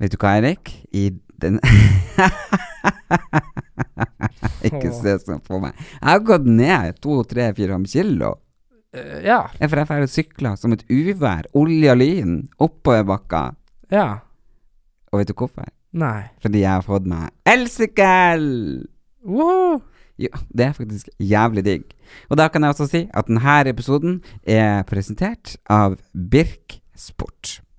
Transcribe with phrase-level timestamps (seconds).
[0.00, 0.70] Vet du hva, Erik?
[0.96, 1.10] I
[1.40, 1.58] den
[4.64, 5.76] Ikke se sånn på meg.
[5.76, 8.30] Jeg har gått ned to, tre, fire, kilo.
[8.96, 9.42] Uh, ja.
[9.60, 13.42] Jeg for jeg drar og sykler som et uvær, olje og lyn, oppoverbakka.
[13.92, 14.08] Ja.
[15.12, 15.68] Og vet du hvorfor?
[15.92, 16.30] Nei.
[16.40, 18.44] Fordi jeg har fått meg elsykkel!
[19.26, 19.80] Woohoo!
[20.20, 21.92] Ja, det er faktisk jævlig digg.
[22.28, 27.60] Og da kan jeg også si at denne episoden er presentert av Birk Sport.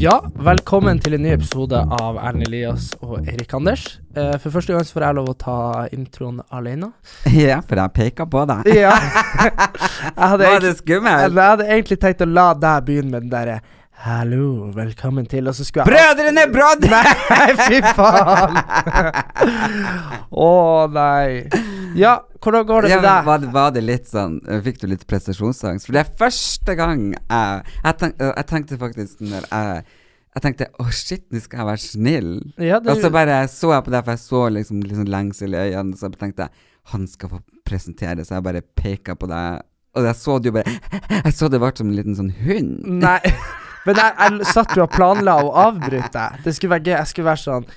[0.00, 3.82] Ja, velkommen til en ny episode av Erlend Elias og Erik Anders.
[4.16, 5.56] Eh, for første gang så får jeg lov å ta
[5.92, 6.88] introen alene.
[7.36, 8.70] Ja, for jeg peker på deg.
[8.78, 8.94] Ja.
[10.16, 11.36] Var det skummelt?
[11.36, 13.58] jeg hadde egentlig tenkt å la deg begynne med den derre
[14.00, 16.86] Hallo, velkommen til, og så skulle jeg Brødrene Brodd!
[17.34, 18.56] Nei, fy faen!
[20.32, 20.48] Å
[20.96, 21.42] nei.
[21.98, 23.24] Ja, hvordan går det med deg?
[23.26, 25.88] var, det, var det litt sånn Fikk du litt prestasjonsangst?
[25.88, 29.84] For det er første gang jeg Jeg, tenk, jeg tenkte faktisk når jeg
[30.36, 32.28] Jeg tenkte å shit, nå skal jeg være snill.
[32.62, 35.56] Ja, det, Og så bare så jeg på det, for jeg så liksom, liksom lengsel
[35.56, 39.66] i øynene, så tenkte jeg han skal få presentere, så jeg bare peka på deg.
[39.98, 40.76] Og jeg så det jo bare
[41.26, 42.78] Jeg så det ble som en liten sånn hund.
[43.02, 43.18] Nei.
[43.86, 46.26] Men jeg, jeg satt jo og planla å avbryte.
[46.44, 46.94] Det skulle være gøy.
[46.98, 47.68] Jeg skulle være sånn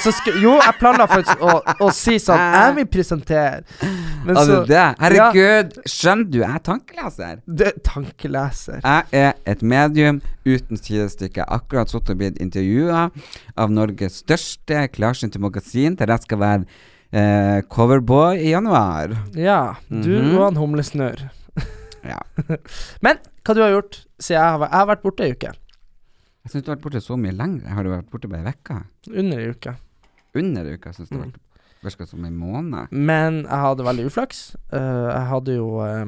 [0.00, 3.64] så Jo, jeg planla faktisk å, å si sånn Jeg vil presentere.
[4.24, 7.40] Men altså, så det, Herregud, herregud, skjønner du, jeg er tankeleser.
[7.46, 8.80] Du er tankeleser.
[8.84, 11.44] Jeg er et medium uten sidestykke.
[11.52, 13.08] Akkurat sittet og blitt intervjua
[13.60, 16.64] av Norges største klarsynte magasin, der jeg skal være
[17.12, 19.12] eh, coverboy i januar.
[19.36, 19.74] Ja.
[19.90, 20.36] Du Mhm.
[20.38, 21.26] og han humlesnørr.
[22.06, 22.20] Ja.
[23.04, 25.52] Men hva du har gjort siden jeg har, jeg har vært borte ei uke?
[26.44, 27.68] Jeg syns du har vært borte så mye lenger.
[27.76, 28.78] Har du vært borte bare ei uke?
[29.12, 29.74] Under ei uke.
[30.40, 30.88] Under ei uke?
[30.92, 31.32] Jeg syns det Mm.
[31.82, 32.88] virka som en måned.
[32.92, 34.56] Men jeg hadde veldig uflaks.
[34.72, 36.06] Uh, jeg hadde jo uh,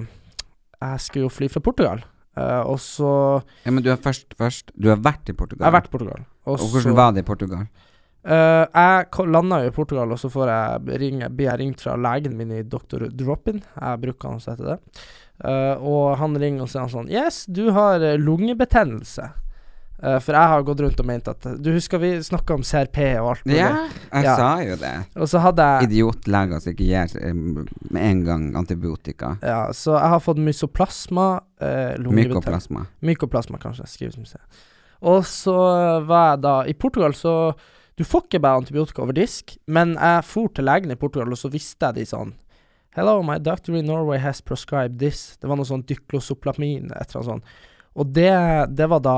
[0.82, 2.03] Jeg skulle jo fly fra Portugal.
[2.37, 5.65] Uh, og så Ja, men du har først, først Du har vært i Portugal.
[5.66, 6.25] Jeg har vært i Portugal.
[6.47, 7.66] Og, Og hvordan var det i Portugal?
[8.25, 11.97] Uh, jeg landa jo i Portugal, og så får jeg ringe, blir jeg ringt fra
[11.97, 13.09] legen min i Dr.
[13.10, 13.62] Drop-in.
[13.81, 14.78] Jeg bruker han å hete det.
[15.42, 19.32] Uh, og han ringer og sier sånn Yes, du har lungebetennelse.
[20.02, 22.98] Eh, for jeg har gått rundt og ment at Du husker vi snakka om CRP
[23.20, 23.58] og alt mulig?
[23.60, 24.36] Ja, jeg Ja.
[24.36, 24.94] sa jo det.
[25.14, 29.36] Og så hadde jeg Idiotleger som ikke gir eh, med en gang antibiotika.
[29.42, 31.28] Ja, så jeg har fått mysoplasma.
[31.62, 32.10] Uh.
[32.10, 32.86] Mykoplasma.
[33.02, 33.86] Mykoplasma, kanskje.
[33.86, 34.41] skriver som det.
[35.02, 35.54] Og så
[36.06, 37.54] var jeg da I Portugal, så
[37.98, 41.36] Du får ikke bare antibiotika over disk, men jeg for til legen i Portugal, og
[41.36, 42.32] så visste jeg de sånn
[42.96, 45.36] Hello, my doctor in Norway has prescribed this.
[45.41, 47.44] Det var noe sånn dyklosoplamin, et eller annet sånt.
[47.96, 48.32] Og det,
[48.76, 49.16] det var da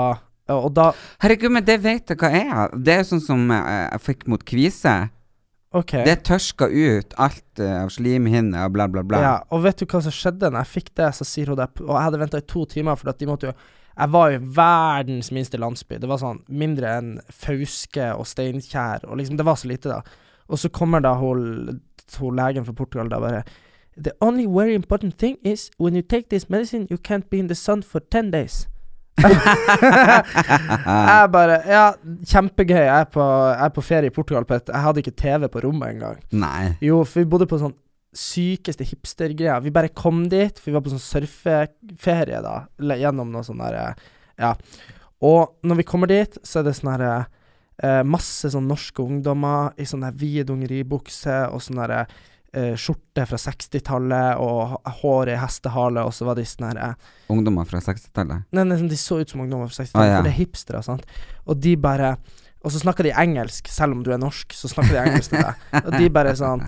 [0.52, 0.90] Og da
[1.24, 2.72] Herregud, men det vet jeg hva er.
[2.76, 4.94] Det er sånn som eh, jeg fikk mot kvise.
[5.74, 6.04] Okay.
[6.06, 9.22] Det tørska ut alt eh, av slimhinne og bla, bla, bla.
[9.24, 11.08] Ja, og vet du hva som skjedde når jeg fikk det?
[11.16, 13.50] Så sier hun det, og jeg hadde venta i to timer, for at de måtte
[13.50, 13.56] jo
[13.94, 16.00] Jeg var jo i verdens minste landsby.
[16.02, 20.00] Det var sånn mindre enn Fauske og Steinkjer, og liksom Det var så lite, da.
[20.50, 21.80] Og så kommer da hun,
[22.18, 23.44] hun legen fra Portugal da bare
[23.96, 27.46] The only very important thing is when you take this medicine, you can't be in
[27.48, 28.66] the sun for ten days.
[29.24, 29.30] jeg
[31.32, 31.84] bare Ja,
[32.28, 32.82] kjempegøy.
[32.82, 35.42] Jeg er på, jeg er på ferie i Portugal på et Jeg hadde ikke TV
[35.52, 36.18] på rommet engang.
[36.34, 36.64] Nei.
[36.84, 37.76] Jo, for vi bodde på sånn
[38.14, 39.62] sykeste hipstergreier.
[39.64, 43.62] Vi bare kom dit, for vi var på sånn surfeferie, da, Eller gjennom noe sånn
[43.62, 43.86] derre
[44.40, 44.52] Ja.
[45.24, 47.14] Og når vi kommer dit, så er det sånn herre
[47.82, 52.02] eh, Masse sånn norske ungdommer i sånne vidungeribukser dungeribukser og sånn derre
[52.54, 56.94] eh, skjorte fra 60-tallet og hår i hestehale, og så var de sånn herre
[57.32, 58.46] Ungdommer fra 60-tallet.
[58.54, 60.16] Nei, nei, de så ut som ungdommer fra 60-tallet, Ah, ja.
[60.22, 61.06] for det er hipstere, sant.
[61.46, 62.16] Og de bare
[62.64, 65.42] Og så snakker de engelsk, selv om du er norsk, så snakker de engelsk til
[65.44, 65.58] deg.
[65.84, 66.62] Og de bare sånn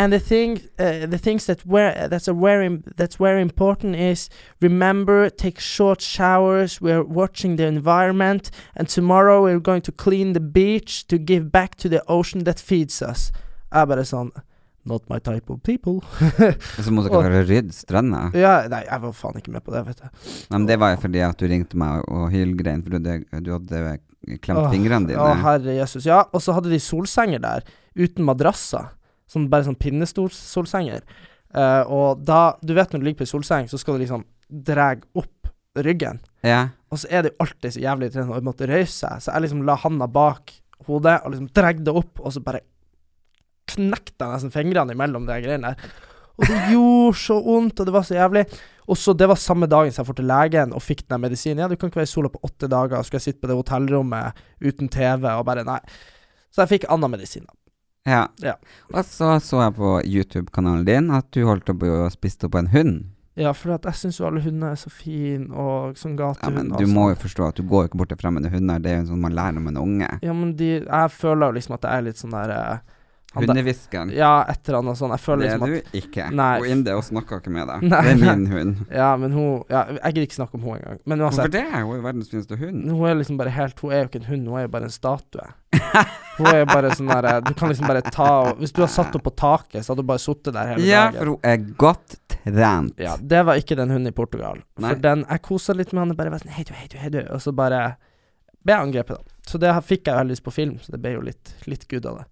[0.00, 4.30] And the thing, uh, the things that were that's a very that's very important is
[4.62, 6.80] remember take short showers.
[6.80, 11.76] We're watching the environment, and tomorrow we're going to clean the beach to give back
[11.84, 13.30] to the ocean that feeds us.
[13.74, 14.32] Jeg bare sånn
[14.84, 16.00] Not my type of people.
[16.82, 18.24] Så måtte dere rydde stranda.
[18.34, 20.08] ja, nei, jeg var faen ikke med på det, vet du.
[20.50, 23.12] Nei, men det var jo fordi at du ringte meg og hylgrein, for du,
[23.46, 23.82] du hadde
[24.42, 25.22] klemt Åh, fingrene dine.
[25.22, 26.06] Å, herre Jesus.
[26.08, 28.90] Ja, og så hadde de solsenger der, uten madrasser.
[29.30, 31.06] Sånn, bare sånn pinnestolsenger.
[31.52, 34.26] Uh, og da Du vet når du ligger på ei solseng, så skal du liksom
[34.48, 36.20] dra opp ryggen.
[36.44, 36.68] ja.
[36.92, 39.46] Og så er det jo alltid så jævlig irriterende å måtte røyse seg, så jeg
[39.46, 40.50] liksom la handa bak
[40.84, 42.60] hodet og liksom dra det opp, og så bare
[43.66, 45.92] knekte jeg nesten fingrene imellom de greiene der.
[46.38, 48.46] Og det gjorde så vondt, og det var så jævlig.
[48.88, 51.58] Og så Det var samme dagen som jeg dro til legen og fikk den medisinen.
[51.62, 53.56] Ja, du kan ikke være i sola på åtte dager, skulle jeg sitte på det
[53.56, 55.78] hotellrommet uten TV og bare Nei.
[56.50, 57.44] Så jeg fikk annen medisin.
[57.46, 57.54] da.
[58.10, 58.26] ja.
[58.42, 58.54] Ja.
[58.92, 62.66] Og så så jeg på YouTube-kanalen din at du holdt på å spise opp en
[62.72, 63.04] hund.
[63.36, 66.68] Ja, for jeg syns jo alle hunder er så fine, og sånn gatehund Ja, men
[66.74, 66.92] du sånn.
[66.92, 68.78] må jo forstå at du går jo ikke bort til fremmede hunder.
[68.82, 70.18] Det er jo sånn man lærer om en unge.
[70.22, 72.80] Ja, men de Jeg føler jo liksom at det er litt sånn der eh, der-
[73.34, 74.10] Hundehviskeren.
[74.16, 75.12] Ja, et eller annet sånn.
[75.14, 76.26] Jeg føler Det er liksom at du ikke.
[76.36, 76.50] Nei.
[76.60, 77.86] Hun inn det og snakker ikke med deg.
[77.92, 78.02] Nei.
[78.02, 78.82] Det er min hund.
[79.02, 80.98] Ja, men hun ja, Jeg gidder ikke snakke om hun engang.
[81.08, 81.64] Men Hvorfor uansett, det?
[81.72, 82.84] Hun er jo verdens fineste hund.
[82.90, 84.88] hun er liksom bare helt Hun er jo ikke en hund, hun er jo bare
[84.90, 85.48] en statue.
[86.38, 89.10] Hun er jo bare sånn der Du kan liksom bare ta Hvis du har satt
[89.12, 91.18] henne på taket, så hadde hun bare sittet der hele Ja, dagen.
[91.18, 92.94] for hun er godt trent.
[93.00, 94.62] Ja, det var ikke den hunden i Portugal.
[94.80, 94.92] Nei.
[94.94, 97.10] For den Jeg kosa litt med han, bare var sånn Hei du, hei du, hei
[97.12, 97.20] du.
[97.32, 97.82] Og så bare
[98.62, 99.36] ble jeg angrepet, da.
[99.48, 102.20] Så det fikk jeg heldigvis på film, så det ble jo litt, litt good av
[102.22, 102.26] det.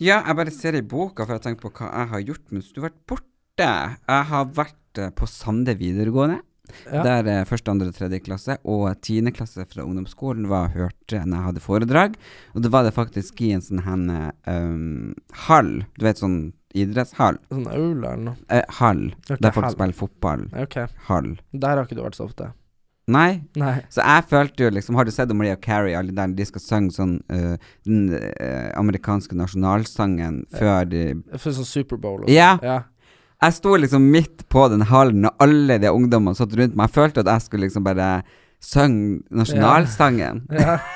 [0.00, 2.70] Ja, jeg bare ser i boka, for jeg tenker på hva jeg har gjort mens
[2.72, 3.66] du har vært borte.
[3.66, 6.40] Jeg har vært eh, på Sande videregående.
[6.86, 7.02] Ja.
[7.04, 11.26] Der eh, første, andre og tredje klasse og tiende klasse fra ungdomsskolen var hørt hørte
[11.26, 12.16] når jeg hadde foredrag.
[12.54, 15.14] Og det var det faktisk i en sånn henne um,
[15.46, 15.84] hall.
[15.98, 17.40] Du vet sånn idrettshall.
[17.50, 18.36] Sånn aula eller noe.
[18.48, 19.10] Eh, hall.
[19.26, 19.74] Okay, der folk hall.
[19.76, 20.46] spiller fotball.
[20.62, 20.78] Ok.
[21.08, 21.34] Hall.
[21.52, 22.52] Der har ikke du vært så ofte.
[23.10, 23.42] Nei.
[23.58, 23.74] Nei.
[23.92, 26.94] Så jeg følte jo liksom Har du sett Maria Carrie, alle der de skal synge
[26.96, 27.56] sånn uh,
[27.88, 31.04] den uh, amerikanske nasjonalsangen før de
[31.36, 32.54] Før sånn Superbowl Ja.
[32.58, 32.68] sånn.
[32.70, 32.78] ja.
[33.40, 36.90] Jeg sto liksom midt på den hallen, og alle de ungdommene satt rundt meg.
[36.90, 38.08] Jeg følte at jeg skulle liksom bare
[38.60, 40.42] synge nasjonalsangen.
[40.52, 40.78] ja.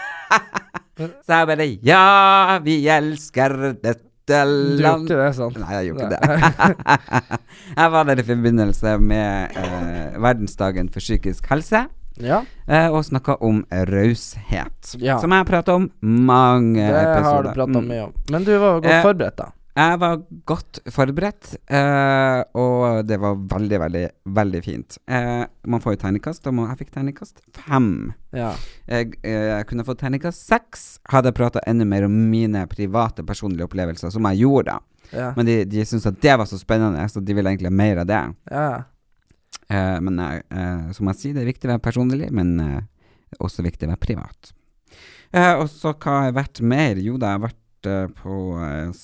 [0.99, 5.57] Så jeg bare Ja, vi elsker dette Du gjorde ikke det, sant?
[5.61, 7.39] Nei, jeg gjorde ikke det.
[7.81, 11.83] jeg var der i forbindelse med eh, verdensdagen for psykisk helse.
[12.23, 12.45] Ja.
[12.69, 14.95] eh, og snakka om raushet.
[15.03, 15.19] Ja.
[15.21, 18.13] Som jeg har prata om mange Det har du prata om mye om.
[18.31, 19.51] Men du var godt Eh, forberedt, da.
[19.75, 24.05] Jeg var godt forberedt, eh, og det var veldig, veldig,
[24.37, 24.99] veldig fint.
[25.11, 28.13] Eh, man får jo terningkast, og jeg fikk terningkast fem.
[28.33, 28.53] Ja.
[28.87, 33.27] Jeg, eh, jeg kunne fått terningkast seks, hadde jeg prata enda mer om mine private,
[33.27, 34.79] personlige opplevelser, som jeg gjorde.
[35.11, 35.33] Ja.
[35.37, 38.05] Men de, de syntes at det var så spennende, så de ville egentlig ha mer
[38.05, 38.25] av det.
[38.53, 38.83] ja.
[39.73, 42.83] Eh, men eh, eh, som jeg sier, det er viktig å være personlig, men eh,
[43.41, 44.53] også viktig å være privat.
[45.35, 47.01] Eh, og så hva har jeg vært mer?
[47.03, 49.03] Jo da, jeg har vært eh, på eh,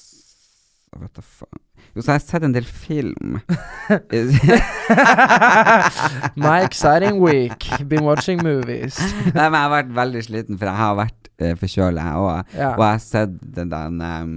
[1.00, 1.60] Vet da faen
[1.94, 3.36] Jo, så har jeg sett en del film.
[6.44, 7.66] My exciting week.
[7.90, 8.98] Been watching movies.
[9.36, 12.52] Nei, men jeg har vært veldig sliten, for jeg har vært uh, forkjøla, jeg òg.
[12.58, 12.68] Ja.
[12.74, 14.36] Og jeg har sett den der um,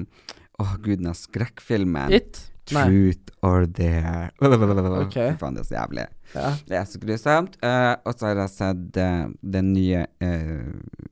[0.62, 2.14] Åh, gud, den skrekkfilmen.
[2.14, 2.42] It?
[2.72, 2.84] Nei.
[2.88, 4.32] Truth or dare.
[5.04, 5.34] Okay.
[5.40, 6.06] Faen, det er så jævlig.
[6.34, 6.52] Ja.
[6.68, 7.58] Det er så grusomt.
[7.64, 11.10] Uh, og så har jeg sett uh, den nye uh,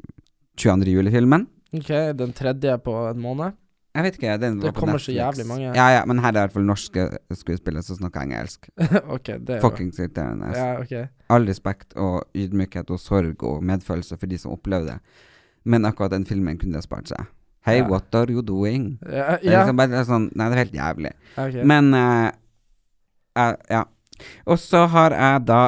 [0.57, 0.93] 22.
[0.95, 1.47] juli-filmen.
[1.75, 3.57] Ok, den tredje på en måned?
[3.91, 5.73] Jeg vet ikke, den Det kommer så jævlig mange.
[5.75, 8.69] Ja, ja, men her er det i hvert fall norske skuespillere som snakker engelsk.
[9.15, 10.53] ok, det er Fuckings irriterende.
[10.55, 11.09] Ja, okay.
[11.29, 15.19] All respekt og ydmykhet og sorg og medfølelse for de som opplevde det.
[15.67, 17.27] Men akkurat den filmen kunne de ha spart seg.
[17.65, 17.87] Hey, Ja.
[17.87, 18.97] what are you doing?
[19.05, 21.11] Ja, Det er liksom bare sånn Nei, det er helt jævlig.
[21.37, 21.63] Okay.
[21.63, 22.31] Men uh,
[23.37, 23.83] uh, Ja.
[24.45, 25.59] Og så har jeg da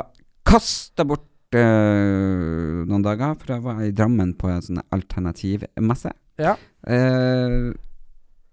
[0.45, 6.11] kasta bort uh, noen dager, for jeg var i Drammen på en sånn alternativmesse.
[6.41, 6.55] Ja.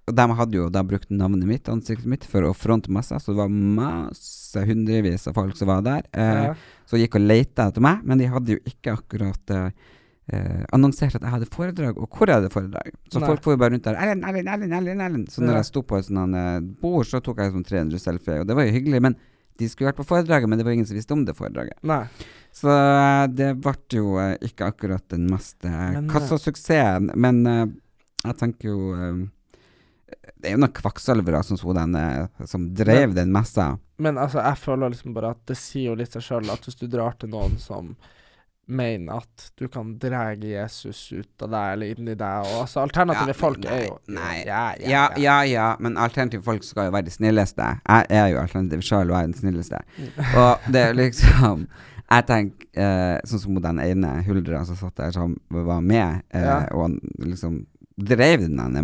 [0.08, 3.32] Og de hadde jo da brukt navnet mitt, ansiktet mitt, for å fronte messa, så
[3.32, 6.02] det var masse hundrevis av folk som var der.
[6.16, 6.54] Ja.
[6.88, 9.52] Så gikk og leita etter meg, men de hadde jo ikke akkurat
[10.32, 12.94] eh, annonsert at jeg hadde foredrag, og hvor jeg hadde foredrag.
[13.12, 13.30] Så Nei.
[13.32, 15.28] folk får jo bare rundt der Erlend, Erlend, Erlend, Erlend, Erlend.
[15.34, 18.40] Så når jeg sto på et sånt eh, bord, så tok jeg sånn 300 selfie,
[18.42, 19.02] og det var jo hyggelig.
[19.08, 19.18] Men
[19.60, 21.76] de skulle vært på foredraget, men det var ingen som visste om det foredraget.
[21.86, 22.04] Nei.
[22.54, 27.12] Så eh, det ble jo eh, ikke akkurat den mest eh, Men, kassasuksessen.
[27.14, 27.44] Men
[28.20, 28.94] jeg tenker jo
[30.40, 31.96] Det er jo noen kvakksalvere som, den,
[32.48, 33.74] som drev den messa.
[34.00, 36.80] Men altså, jeg føler liksom bare at det sier jo litt seg sjøl at hvis
[36.80, 37.94] du drar til noen som
[38.70, 42.80] mener at du kan dra Jesus ut av deg eller inn i deg, og altså
[42.84, 44.34] alternative folk nei, er jo Nei.
[44.46, 47.66] ja, Ja, ja, ja, men alternative folk skal jo være de snilleste.
[47.88, 49.82] Jeg er jo alternativ sjøl og er den snilleste.
[50.38, 51.66] Og det er liksom
[52.10, 56.42] Jeg tenker eh, sånn som den ene huldra som satt der, som var med, eh,
[56.42, 56.56] Ja.
[56.74, 57.60] og han liksom
[58.00, 58.80] drev den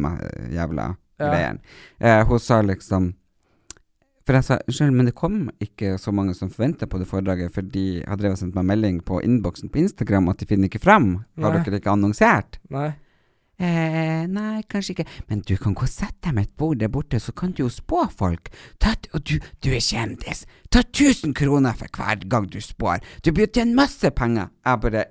[0.52, 1.31] jævla Ja.
[1.31, 1.59] greien.
[1.99, 3.14] Eh, hun sa liksom
[4.26, 7.52] For jeg sa unnskyld, men det kom ikke så mange som forventa på det foredraget,
[7.54, 10.66] for de har drevet og sendt meg melding på innboksen på Instagram at de finner
[10.66, 11.12] ikke fram.
[11.38, 11.62] Har Nei.
[11.62, 12.59] dere ikke annonsert?
[12.75, 12.88] Nei.
[13.59, 15.06] Eh, nei, kanskje ikke.
[15.30, 17.62] Men du kan gå og sette deg med et bord der borte, så kan du
[17.62, 18.50] jo spå folk.
[18.83, 20.42] Ta, et- og du, du er kjendis.
[20.71, 22.99] Ta 1000 kroner for hver gang du spår.
[23.25, 24.50] Du blir tjent masse penger.
[24.66, 25.04] Jeg bare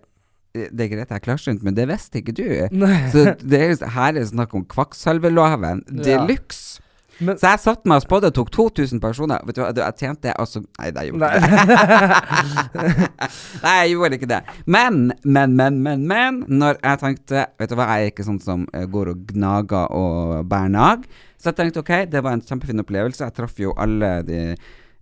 [0.53, 2.45] eh, Det er greit, jeg er klarsynt, men det visste ikke du.
[2.75, 3.10] Nei.
[3.12, 6.25] Så det er, her er det snakk om kvakksalverloven de Ja.
[6.27, 6.81] luxe.
[7.19, 9.39] Men- Så jeg satte meg og spådde og tok 2000 personer.
[9.48, 11.50] Vet du hva, jeg tjente altså Nei, det gjorde jeg Nei.
[11.50, 13.10] ikke.
[13.65, 14.41] Nei, jeg gjorde ikke det.
[14.65, 16.41] Men, men, men, men, men.
[16.50, 19.91] Når jeg tenkte Vet du hva, jeg er ikke sånn som eh, går og gnager
[19.95, 21.05] og bærer nag.
[21.39, 23.24] Så jeg tenkte ok, det var en kjempefin opplevelse.
[23.27, 24.39] Jeg traff jo alle de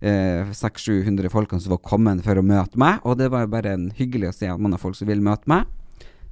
[0.04, 3.72] eh, 600-700 folkene som var kommet for å møte meg, og det var jo bare
[3.78, 5.64] en hyggelig å se at man har folk som vil møte meg.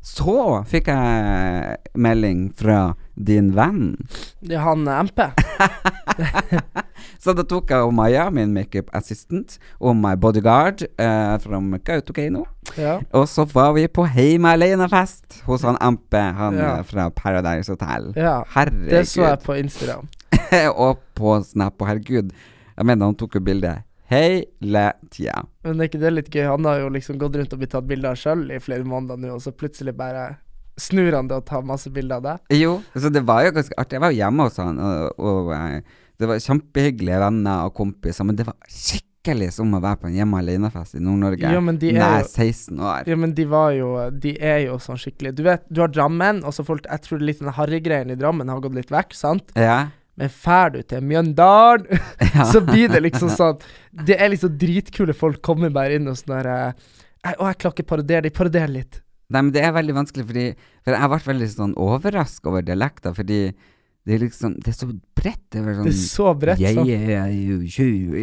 [0.02, 0.34] Så
[0.66, 2.80] fikk jeg melding fra
[3.14, 3.94] din venn.
[4.42, 5.20] Det er han eh, MP.
[7.22, 12.42] Så da tok jeg og Maja, min makeup assistant, og my bodyguard uh, fra Kautokeino.
[12.74, 12.96] Ja.
[13.14, 16.72] Og så var vi på Heime Alene-fest hos han MP, han Ja.
[16.78, 18.12] eh, fra Paradise Hotel.
[18.16, 18.42] ja.
[18.56, 18.90] Herregud.
[18.90, 20.08] Det så jeg på Instagram.
[20.86, 22.32] og på Snap, og herregud.
[22.76, 23.76] Jeg mener, han tok jo bilde
[24.10, 25.44] hele tida.
[25.64, 26.48] Men er ikke det litt gøy?
[26.50, 29.16] Han har jo liksom gått rundt og blitt tatt bilder av sjøl i flere måneder
[29.20, 30.32] nå, og så plutselig bare
[30.80, 32.58] snur han det og tar masse bilder av deg.
[32.62, 33.98] Jo, så det var jo ganske artig.
[33.98, 35.80] Jeg var jo hjemme hos han, og, og eh,
[36.22, 40.16] det var kjempehyggelige venner og kompiser, men det var skikkelig som å være på en
[40.16, 41.50] hjemme alene-fest i Nord-Norge.
[41.94, 43.04] Nær 16 år.
[43.10, 43.90] Ja, men de var jo
[44.24, 47.22] De er jo sånn skikkelig Du vet, du har Drammen, og så folk Jeg tror
[47.22, 49.52] litt den harregreien i Drammen har gått litt vekk, sant?
[49.54, 49.76] Ja.
[50.18, 51.86] Men fær du til Mjøndalen,
[52.34, 52.48] Ja.
[52.50, 53.62] så blir det liksom sånn
[53.92, 56.90] Det er liksom dritkule folk kommer bare inn og sånn der eh,
[57.36, 58.98] Å, jeg klarer ikke parodiere, de parodierer litt.
[59.32, 60.46] Nei, men det er veldig vanskelig, fordi
[60.84, 63.40] For jeg ble veldig sånn overraska over dialekter, fordi
[64.04, 65.42] det er liksom Det er så bredt.
[65.50, 66.58] Det er sånn Det er så bredt.
[66.74, 66.86] Sånn.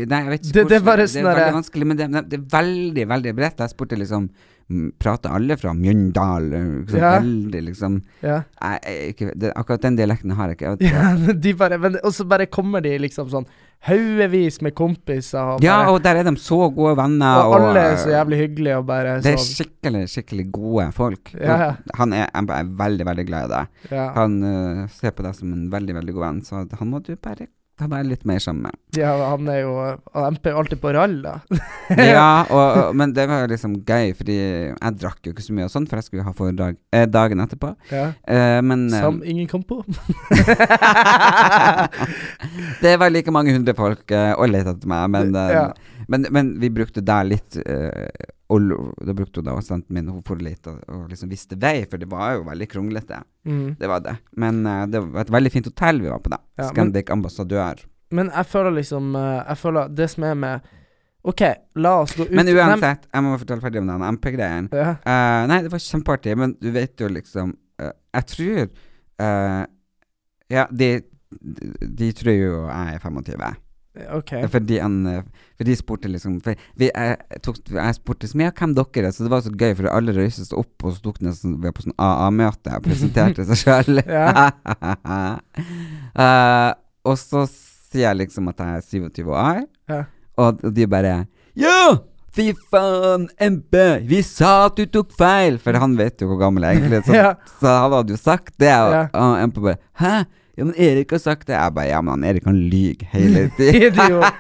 [0.10, 1.98] Nei, jeg vet ikke Det- det er bare Det sånn er derre- veldig vanskelig, men
[1.98, 3.58] det, det er veldig, veldig bredt.
[3.58, 4.30] Jeg spurte liksom
[5.00, 6.44] Prater alle fra Mjøndal?
[6.86, 7.20] Liksom, Ja.
[7.20, 8.44] Veldig, liksom Ja.
[8.62, 10.78] jeg, jeg, ikke, Akkurat den dialekten har jeg ikke.
[10.80, 13.48] Jeg, ja, de bare men, Og så bare kommer de liksom sånn
[13.88, 17.44] haugevis med kompiser, og, ja, bare, og der er de så gode venner.
[17.48, 20.90] og alle er eh, så jævlig hyggelige og bare Det er sånn skikkelig, skikkelig gode
[20.96, 21.32] folk.
[21.40, 21.76] Ja.
[22.00, 23.86] Han er, er veldig, veldig glad i deg.
[23.96, 24.10] ja.
[24.18, 27.16] Han uh, ser på deg som en veldig, veldig god venn, så han må du
[27.16, 27.48] bare
[27.80, 28.76] ta er litt mer sammen med.
[29.00, 31.38] ja, han er jo og MP alltid på rall, da.
[31.96, 35.56] ja, og, og, men det var jo liksom gøy, fordi jeg drakk jo ikke så
[35.58, 37.72] mye og sånn, for jeg skulle ha foredrag eh, dagen etterpå.
[37.94, 38.06] Ja.
[38.28, 39.82] Eh, men eh, Som ingen kom på.
[42.82, 45.66] det var like mange hundre folk eh, og lette etter meg, men, eh, Ja.
[46.08, 48.08] men, men vi brukte der litt eh,
[48.50, 51.84] og Da brukte hun da assistenten min Hun for litt og, og liksom visste vei,
[51.90, 53.22] for det var jo veldig kronglete.
[53.46, 53.76] Mm.
[53.80, 54.16] Det var det.
[54.42, 56.42] Men uh, det var et veldig fint hotell vi var på, da.
[56.58, 57.86] Ja, men- Ambassadør.
[58.12, 60.62] Men jeg føler liksom eh, Jeg føler det som er med
[61.30, 61.42] OK,
[61.78, 64.70] la oss gå ut Men uansett, jeg må fortelle ferdig om den MP-greien.
[64.74, 64.96] ja.
[65.06, 68.70] Uh, nei, det var kjempeartig, men du vet jo liksom uh, Jeg tror
[70.50, 70.88] Ja, de,
[71.30, 73.60] de, de tror jo jeg er 25.
[74.18, 74.32] OK.
[74.54, 75.22] Fordi, han, eh,
[75.60, 79.16] for de spurte liksom for vi, jeg, tok, jeg spurte så mye hvem dere er,
[79.16, 81.58] så det var så gøy, for alle røyste seg opp, og så tok de sånn,
[81.60, 84.04] vi var på sånn AA-møte og presenterte seg sjøl.
[86.20, 86.72] uh,
[87.08, 90.04] og så sier jeg liksom at jeg er 27 år, Ja.
[90.38, 91.16] og, og de bare
[91.58, 91.98] Ja!
[92.30, 93.74] Fy faen, MP!
[94.06, 95.58] Vi sa at du tok feil!
[95.60, 97.06] For han vet jo hvor gammel jeg egentlig er.
[97.08, 97.32] Så, Ja.
[97.60, 99.02] så han hadde jo sagt det, og, Ja.
[99.18, 100.14] og MP bare Hæ?
[100.60, 101.56] Ja, men Erik har sagt det.
[101.56, 104.30] Jeg bare Ja, men han Erik han lyver hele tida.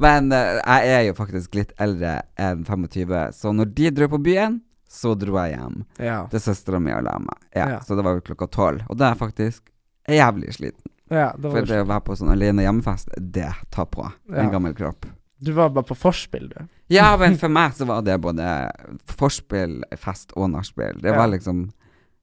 [0.00, 4.20] Men uh, jeg er jo faktisk litt eldre enn 25, så når de dro på
[4.24, 6.22] byen, så dro jeg hjem Ja.
[6.32, 7.36] til søstera mi og la meg.
[7.54, 7.80] Ja, Ja.
[7.86, 8.82] Så det var jo klokka tolv.
[8.90, 9.62] Og da er jeg faktisk
[10.10, 10.90] jævlig sliten.
[11.10, 14.74] ja det For det å være på sånn alene hjemmefest, det tar på en gammel
[14.74, 15.06] kropp.
[15.40, 16.66] du var bare på forspill, du.
[16.88, 18.70] Ja, men for meg så var det både
[19.06, 21.00] forspill, fest og nachspiel.
[21.00, 21.70] Det var liksom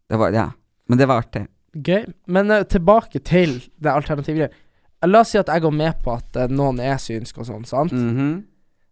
[0.09, 0.51] Det var Ja.
[0.89, 1.47] Men det var artig.
[1.83, 2.05] Gøy.
[2.27, 4.63] Men eh, tilbake til det alternative greiet.
[5.05, 7.67] La oss si at jeg går med på at eh, noen er synsk og sånn,
[7.69, 7.93] sant?
[7.93, 8.37] Mhm.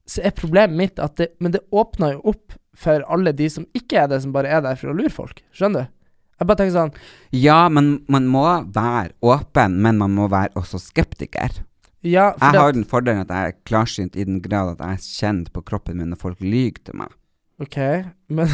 [0.06, 3.64] Så er problemet mitt at det Men det åpner jo opp for alle de som
[3.74, 5.40] ikke er det, som bare er der for å lure folk.
[5.56, 5.92] Skjønner du?
[6.36, 6.94] Jeg bare tenker sånn
[7.34, 8.44] Ja, men man må
[8.76, 11.64] være åpen, men man må være også skeptiker.
[12.06, 14.84] Ja, for Jeg det har den fordelen at jeg er klarsynt i den grad at
[14.84, 17.10] jeg er kjent på kroppen min når folk lyver til meg.
[17.58, 17.78] OK,
[18.28, 18.50] men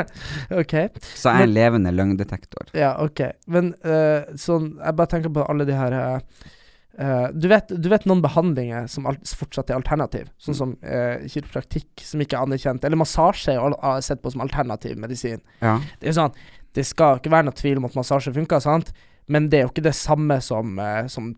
[0.60, 0.74] OK.
[1.00, 2.72] Så jeg er en levende løgndetektor.
[2.76, 3.22] Ja, OK.
[3.48, 8.04] Men uh, sånn Jeg bare tenker på alle de her eh, du, vet, du vet
[8.04, 12.84] noen behandlinger som alt, fortsatt er alternativ, sånn som uh, kiropraktikk, som ikke er anerkjent,
[12.84, 15.40] eller massasje er sett på som alternativ medisin.
[15.64, 15.78] Ja.
[15.96, 16.36] Det er jo sånn
[16.76, 18.92] Det skal ikke være noe tvil om at massasje funker, sant?
[19.32, 20.76] Men det er jo ikke det samme som,
[21.08, 21.32] som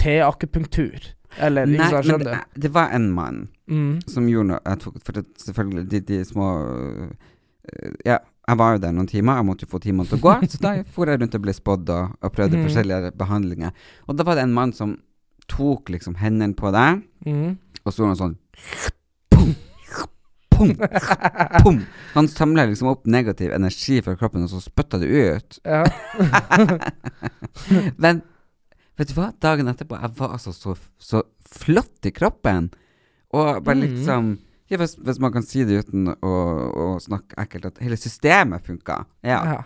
[0.00, 1.14] T-akupunktur.
[1.36, 3.98] Eller Nei, sant, men det, det var en mann Mm.
[4.08, 7.10] som gjorde noe jeg tok, For det, selvfølgelig, de, de små øh,
[8.06, 8.16] Ja,
[8.48, 9.36] jeg var jo der noen timer.
[9.36, 10.32] Jeg måtte jo få timene til å gå.
[10.54, 12.64] så da for jeg rundt og ble spådd og, og prøvde mm.
[12.64, 13.74] forskjellige behandlinger.
[14.08, 14.96] Og da var det en mann som
[15.52, 17.58] tok liksom hendene på deg, Mm.
[17.84, 18.36] og så gjorde han sånn
[19.28, 19.52] Pum,
[20.50, 20.72] pum,
[21.62, 21.76] pum.
[22.14, 25.58] Han samla liksom opp negativ energi fra kroppen, og så spytta det ut.
[25.62, 25.84] Ja.
[28.02, 28.22] Men
[28.98, 29.30] vet du hva?
[29.40, 32.70] Dagen etterpå, jeg var altså så, så flott i kroppen.
[33.36, 34.36] Og bare liksom
[34.68, 36.34] ja, hvis, hvis man kan si det uten å,
[36.68, 39.00] å snakke ekkelt, at hele systemet funka.
[39.24, 39.40] Ja.
[39.48, 39.60] ja.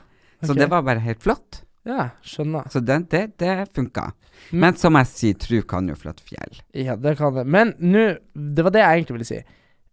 [0.46, 1.64] Så det var bare helt flott.
[1.86, 2.68] Ja, skjønner.
[2.70, 4.12] Så det, det, det funka.
[4.52, 4.60] Mm.
[4.62, 6.60] Men som jeg sier, tru kan jo flytte fjell.
[6.78, 7.44] Ja, det kan det.
[7.50, 9.40] Men nå Det var det jeg egentlig ville si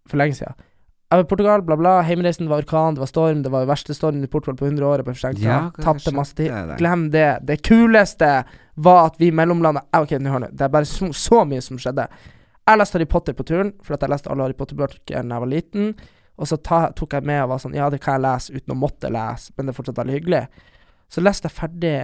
[0.10, 0.68] for lenge siden.
[1.10, 2.02] Portugal, bla, bla.
[2.06, 3.42] Heimreisen var orkan, det var storm.
[3.44, 5.02] Det var verste stormen i Portugal på 100 år.
[5.42, 6.52] Ja, Tapte masse tid.
[6.78, 7.40] Glem det.
[7.42, 8.44] Det kuleste
[8.76, 10.52] var at vi mellomlanda Ok, nå hør nå.
[10.54, 12.06] Det er bare så, så mye som skjedde.
[12.70, 15.46] Jeg leste Harry Potter på turen, for at jeg leste alle Harry Potter-bøkene da jeg
[15.48, 15.90] var liten.
[16.38, 18.76] Og så ta, tok jeg med og var sånn Ja, det kan jeg lese uten
[18.76, 20.44] å måtte lese, men det er fortsatt veldig hyggelig.
[21.10, 21.96] Så leste jeg ferdig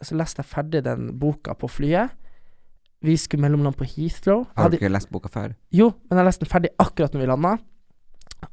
[0.00, 2.16] Så leste jeg ferdig den boka på flyet.
[3.04, 4.46] Vi skulle mellomland på Heathrow.
[4.56, 5.52] Har du ikke lest boka før?
[5.70, 7.52] jo, men jeg leste den ferdig akkurat når vi landa.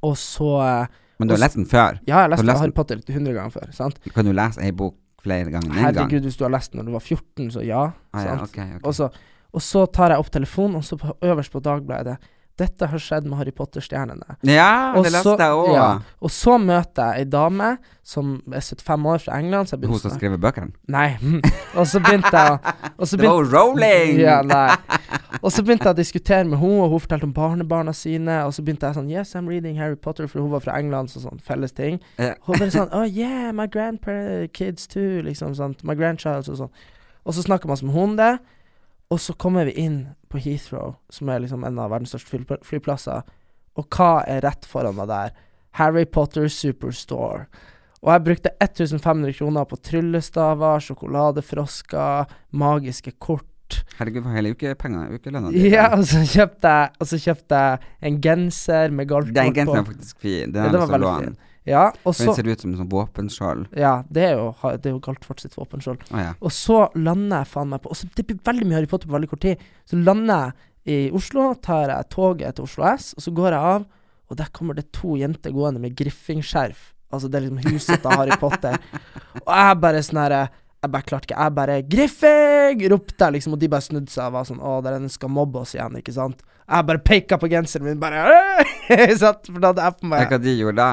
[0.08, 2.00] Og så eh, Men du har lest den før?
[2.08, 2.76] Ja, jeg Har lest, lest Harry?
[2.76, 3.72] Potter 100 ganger før.
[3.76, 4.00] Sant?
[4.16, 5.96] Kan du lese ei bok flere ganger enn én gang?
[6.00, 7.84] Herregud, hvis du har lest den når du var 14, så ja.
[8.14, 8.88] Ah, ja, okay, ok, ok.
[8.90, 9.10] Og, så,
[9.54, 12.18] og så tar jeg opp telefonen, og så på, øverst på Dagbladet
[12.62, 14.36] Dette har skjedd med Harry Potter-stjernene.
[14.48, 15.72] Ja, Og det leste jeg òg.
[15.74, 15.88] ja.
[16.22, 17.72] Og så møter jeg ei dame
[18.06, 19.72] som er 75 år fra England.
[19.88, 20.72] Hun som skriver bøkene?
[20.92, 21.16] Nei.
[21.80, 22.60] og så begynte jeg
[22.98, 24.20] å Det var jo Rowling!
[24.22, 24.76] Ja, nei.
[25.42, 28.42] Og så begynte jeg å diskutere med henne, og hun fortalte om barnebarna sine.
[28.46, 31.10] Og så begynte jeg sånn Yes, I'm reading Harry Potter, for hun var fra England,
[31.14, 31.98] så sånn felles ting.
[32.22, 32.34] Ja.
[32.46, 35.78] Hun bare sånn Oh yeah, my grandkids too, liksom sånn.
[35.88, 36.74] My grandchild, og sånn.
[37.26, 38.36] Og så snakker man som hun det.
[39.12, 40.00] Og så kommer vi inn
[40.32, 43.26] på Heathrow, som er liksom en av verdens største flyplasser.
[43.80, 45.34] Og hva er rett foran meg der?
[45.80, 47.46] Harry Potter Superstore.
[48.02, 53.48] Og jeg brukte 1500 kroner på tryllestaver, sjokoladefrosker, magiske kort.
[54.00, 55.68] Herregud, for hele ukepengene, ukelønna di.
[55.72, 59.78] Ja, og så kjøpte jeg Og så kjøpte jeg en genser med Den golfkort genseren
[59.78, 59.92] er på.
[59.94, 60.52] faktisk fin.
[60.52, 61.38] Den Ja, den var veldig fin.
[61.68, 63.68] Ja, og Den så ser ut som en sånn våpenskjold.
[63.78, 64.48] Ja, det er jo,
[64.82, 66.08] det er jo Galtvort sitt våpenskjold.
[66.10, 66.32] Oh, ja.
[66.42, 69.10] Og så lander jeg faen meg på Og så Det blir veldig mye Harry Potter
[69.12, 69.62] på veldig kort tid.
[69.86, 73.74] Så lander jeg i Oslo, tar jeg toget til Oslo S, og så går jeg
[73.76, 73.84] av,
[74.32, 76.88] og der kommer det to jenter gående med griffingskjerf.
[77.14, 78.80] Altså, det er liksom huset til Harry Potter.
[79.46, 80.42] Og jeg bare sånn herre
[80.82, 81.44] Jeg bare klarte ikke.
[81.44, 84.72] Jeg bare 'Griffing!' ropte jeg, liksom, og de bare snudde seg og var sånn 'Å,
[84.82, 86.42] den skal mobbe oss igjen', ikke sant?
[86.66, 88.24] Jeg bare peka på genseren min, bare?
[89.20, 90.90] For da hadde jeg på meg hva de gjorde da?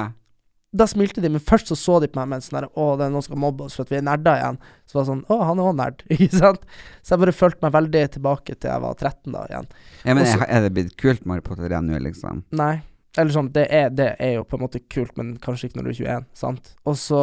[0.70, 2.88] Da smilte de, men først så så de på meg med en sånn der, Å,
[3.00, 4.58] det er noen som skal mobbe oss for at vi er nerder igjen.
[4.84, 6.02] Så var det sånn Å, han er òg nerd.
[6.12, 6.66] Ikke sant?
[7.00, 9.68] Så jeg bare følte meg veldig tilbake til jeg var 13 da igjen.
[10.04, 12.42] Ja, men Også- er, er det blitt kult med Harry Potter igjen nå, liksom?
[12.60, 12.74] Nei.
[13.18, 15.88] Eller sånn, det er, det er jo på en måte kult, men kanskje ikke når
[15.88, 16.74] du er 21, sant?
[16.86, 17.22] Og så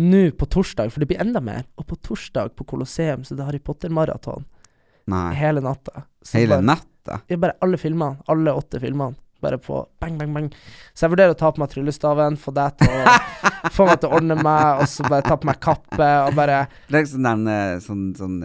[0.00, 3.42] nå på torsdag, for det blir enda mer, og på torsdag på Colosseum så er
[3.42, 4.46] det Harry Potter-maraton
[5.12, 5.34] Nei.
[5.36, 6.06] hele natta.
[6.24, 7.20] Så Hele bare, natta?
[7.28, 8.22] Ja, bare alle filmene.
[8.32, 9.14] Alle åtte filmene.
[9.40, 10.48] Bare på bang, bang, bang.
[10.92, 13.16] Så jeg vurderer å ta på meg tryllestaven, få deg til å
[13.74, 16.62] Få meg til å ordne meg, og så bare ta på meg kappe, og bare
[16.88, 18.38] sånn den eh, sånn, sånn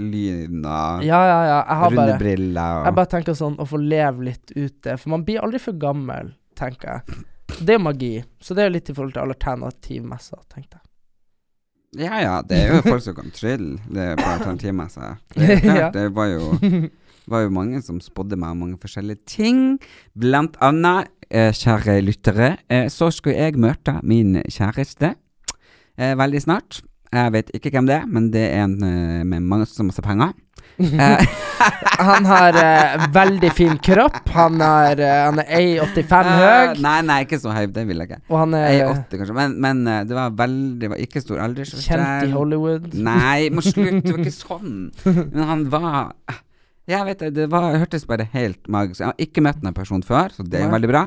[0.00, 1.58] lyden av Ja, ja, ja.
[1.58, 4.96] Jeg har runde bare briller og Jeg bare tenker sånn å få leve litt ute.
[4.96, 7.20] For man blir aldri for gammel, tenker jeg.
[7.58, 8.14] Det er jo magi.
[8.40, 10.86] Så det er jo litt i forhold til alternativmesser, tenkte jeg.
[12.00, 15.16] Ja ja, det er jo folk som kan trylle det er på alternativmessa.
[15.36, 16.46] Det, er klart, det var jo,
[17.28, 19.60] var jo mange som spådde meg mange forskjellige ting.
[20.18, 25.14] Blant annet, eh, kjære lyttere, eh, så skulle jeg møte min kjæreste
[25.98, 26.82] eh, veldig snart.
[27.12, 30.32] Jeg vet ikke hvem det er, men det er en eh, med masse, masse penger.
[30.80, 31.26] Eh,
[32.02, 34.16] Han har eh, veldig fin kropp.
[34.34, 35.50] Han er, eh, han er
[35.84, 36.72] 1,85 høy.
[36.82, 38.18] Nei, nei, ikke så høy, det vil jeg ikke.
[38.32, 41.22] Og han er Jeg eh, er 80 kanskje, men, men det var veldig var ikke
[41.22, 42.02] stor aldersforskjell.
[42.02, 42.88] kjent i Hollywood.
[42.98, 44.74] Nei, må slutte, det var ikke sånn.
[45.36, 46.40] Men han var
[46.90, 50.02] Jeg vet det, det var, hørtes bare helt magisk Jeg har ikke møtt noen personen
[50.06, 50.74] før, så det er Nei.
[50.74, 51.04] veldig bra.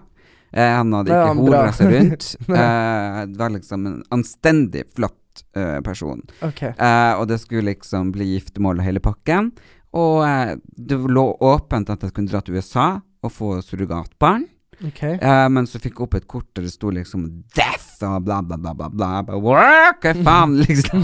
[0.56, 2.30] Eh, han hadde ikke hora seg rundt.
[2.56, 6.22] Eh, det var liksom en anstendig flott eh, person.
[6.46, 6.62] Ok.
[6.72, 9.52] Eh, og det skulle liksom bli giftermål og hele pakken.
[9.96, 12.88] Og eh, det lå åpent at jeg kunne dra til USA
[13.26, 14.46] og få surrogatbarn.
[14.86, 15.02] ok.
[15.18, 18.42] Eh, men så fikk jeg opp et kort der det sto liksom 'death' og bla,
[18.44, 18.90] bla, bla, bla.
[18.90, 19.36] bla, bla.
[20.00, 21.04] Hva faen, liksom.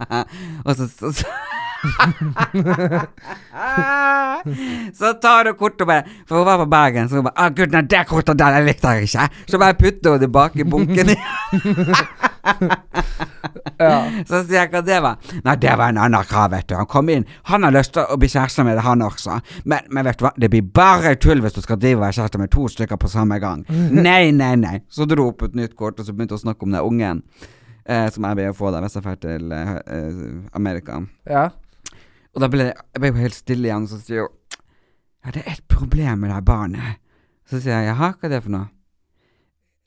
[0.66, 1.26] og så, så, så
[4.94, 7.72] Så tar hun kortet bare For hun var på Bergen, så hun bare ah, 'Gud,
[7.74, 10.64] nei, det kortet der jeg likte jeg ikke.' Så bare putter hun det bak i
[10.64, 11.08] bunken.
[13.78, 14.10] ja.
[14.26, 15.32] Så sier jeg hva det var.
[15.44, 16.74] Nei, det var en annen kar, vet du.
[16.78, 17.26] Han kom inn.
[17.50, 19.38] Han har lyst til å bli kjæreste med det, han også.
[19.64, 22.18] Men, men vet du hva, det blir bare tull hvis du skal drive og være
[22.20, 23.64] kjæreste med to stykker på samme gang.
[24.02, 24.76] Nei, nei, nei.
[24.90, 26.86] Så dro hun opp et nytt kort, og så begynte hun å snakke om den
[26.86, 27.24] ungen.
[27.82, 30.18] Eh, som jeg ble å få da hvis jeg drar til eh,
[30.54, 31.00] Amerika.
[31.28, 31.48] ja.
[32.32, 34.38] Og da ble jeg ble helt stille igjen, og så sier hun
[35.22, 37.00] Ja, det er et problem med det barnet.
[37.46, 38.70] Så sier jeg jaha, hva er det for noe?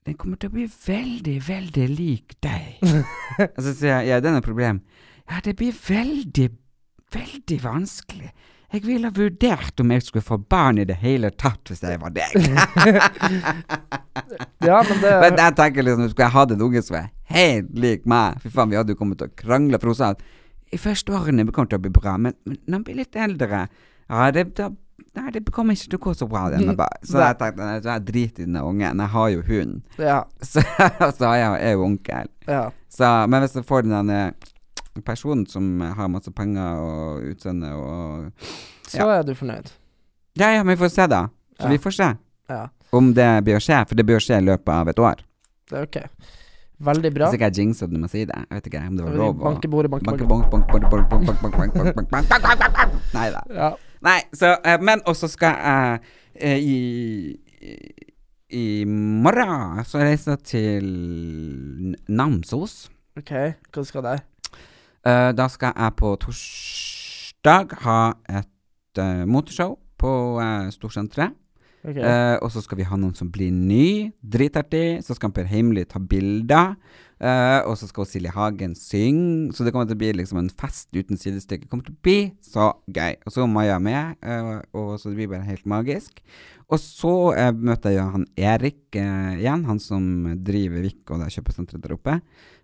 [0.05, 2.84] Den kommer til å bli veldig, veldig lik deg.
[3.55, 4.84] og så sier jeg ja, det er noe problem.
[5.25, 6.51] Ja, det blir veldig,
[7.15, 8.29] veldig vanskelig.
[8.75, 11.99] Jeg ville ha vurdert om jeg skulle få barn i det hele tatt hvis jeg
[12.01, 12.36] var deg.
[14.67, 17.71] ja, men det Men jeg tenker liksom, skulle jeg hatt en unge som er helt
[17.79, 20.21] lik meg Fy faen, vi hadde jo kommet til å krangle, for hun sa at
[20.75, 23.15] i første årene kommer det til å bli bra, men, men når han blir litt
[23.15, 23.61] eldre
[24.09, 24.67] Ja, det, da,
[25.17, 26.43] nei, det kommer ikke til å gå så bra.
[26.53, 26.99] Denne, bare.
[27.07, 28.99] Så jeg tenkte jeg, så jeg driter i den ungen.
[29.01, 29.79] Jeg har jo hund.
[29.97, 30.19] Ja.
[30.51, 30.61] Så,
[31.17, 32.29] så har jeg, er jo onkel.
[32.47, 32.67] ja.
[32.95, 34.11] Så, men hvis jeg får den
[35.03, 38.29] personen som har masse penger og utseende og
[38.88, 39.73] Så er du fornøyd.
[40.39, 41.25] Ja, ja, men vi får se, da.
[41.59, 41.73] Så Ja.
[41.73, 42.07] vi får se
[42.49, 42.61] Ja.
[42.93, 45.25] om det å skje, for det å skje i løpet av et år.
[45.69, 45.97] Det er ok.
[46.77, 47.29] Veldig bra.
[47.29, 48.35] Hvis ikke jeg jinxa det med å si det.
[48.35, 50.25] Jeg vet ikke om det var lov å Banke bordet, banke
[51.71, 51.93] bordet.
[53.15, 53.43] Nei da.
[53.55, 53.69] Ja.
[54.05, 55.99] Nei, så Men også skal jeg
[56.67, 56.79] i,
[58.51, 62.89] i morgen så reiser jeg til Namsos.
[63.17, 63.31] OK.
[63.71, 64.31] Hva skal du?
[65.05, 67.99] da skal jeg på torsdag ha
[68.41, 70.11] et moteshow på
[70.73, 71.38] Storsenteret.
[71.86, 71.98] Ok.
[72.02, 74.12] Eh, og så skal vi ha noen som blir ny.
[74.21, 75.04] Dritartig.
[75.06, 76.74] Så skal Per Heimly ta bilder.
[77.15, 79.54] Eh, og så skal Silje Hagen synge.
[79.56, 81.65] Så det kommer til å bli liksom en fest uten sidestykke.
[81.65, 83.21] Det kommer til å bli så gøy.
[83.24, 86.19] Og så er Maja med, eh, og så det blir bare helt magisk.
[86.65, 90.06] Og så eh, møter jeg han Erik eh, igjen, han som
[90.45, 92.19] driver Vik og det kjøpesenteret der oppe.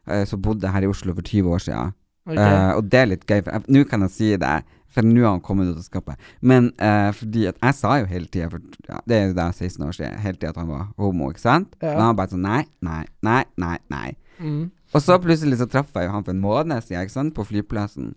[0.10, 1.98] Eh, som bodde her i Oslo for 20 år siden.
[2.32, 2.58] Okay.
[2.78, 4.58] Og det er litt gøy, for nå kan jeg si det,
[4.92, 6.28] for nå har han kommet ut av skapet.
[6.42, 9.88] Men eh, fordi at jeg sa jo hele tida, ja, det er jo da 16
[9.88, 11.74] år siden, hele tida at han var homo, ikke sant?
[11.80, 11.96] Ja.
[11.96, 14.08] Men han bare sånn nei, nei, nei, nei, nei.
[14.42, 14.70] Mm.
[14.92, 17.46] Og så plutselig så traff jeg jo han for en måned siden, ikke sant, på
[17.48, 18.10] flyplassen.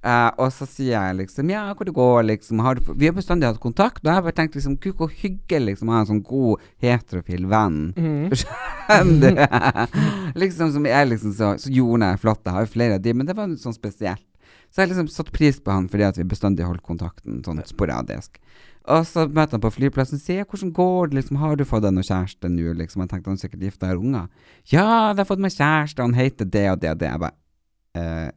[0.00, 2.62] Eh, og så sier jeg liksom ja, hvor det går, liksom.
[2.64, 5.12] Har du, vi har bestandig hatt kontakt, og jeg har bare tenkt liksom gud, hvor
[5.12, 7.80] hyggelig liksom å ha en sånn god heterofil venn.
[7.98, 8.32] Mm.
[8.40, 9.42] Skjønner du?
[10.44, 12.40] liksom som er liksom så, så jordnær flott.
[12.44, 14.24] Jeg har jo flere av de, men det var sånn spesielt.
[14.74, 18.40] Så jeg liksom satt pris på han fordi at vi bestandig holdt kontakten sånn sporadisk.
[18.90, 21.86] Og så møter han på flyplassen og sier hvordan går det, liksom, har du fått
[21.86, 23.04] deg noen kjæreste nå, liksom.
[23.04, 24.26] Jeg tenkte han sikkert gifta har unger.
[24.68, 27.12] Ja, jeg har fått meg kjæreste, han heter det og det og det.
[27.12, 28.32] Jeg bare eh,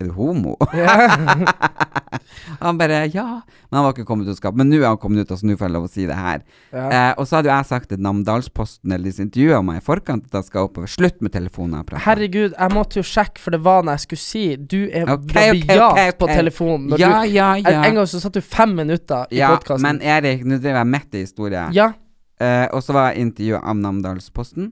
[0.00, 0.56] er du homo?
[2.60, 3.40] han bare ja.
[3.70, 4.58] Men han var ikke kommet ut av skapet.
[4.60, 6.42] Men nå er han kommet ut, altså nå får jeg lov å si det her.
[6.74, 6.84] Ja.
[6.86, 10.26] Eh, og så hadde jo jeg sagt til Namdalsposten eller disse intervjuene meg i forkant
[10.28, 10.90] at jeg skal oppover.
[10.92, 11.80] Slutt med telefonen.
[11.80, 12.02] jeg.
[12.06, 15.16] Herregud, jeg måtte jo sjekke, for det var når jeg skulle si Du er okay,
[15.16, 16.88] ok, rabiat okay, okay, på telefonen.
[16.92, 17.78] Når Ja, du, ja, ja.
[17.88, 19.86] en gang så satt du fem minutter i ja, podkasten.
[19.88, 21.64] men Erik, nå driver jeg midt i historie.
[21.76, 21.88] Ja.
[22.36, 24.70] Eh, og så var jeg intervjua av Namdalsposten,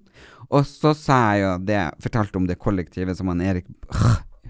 [0.53, 3.65] og så sa jeg jo det Fortalte om det kollektivet som han Erik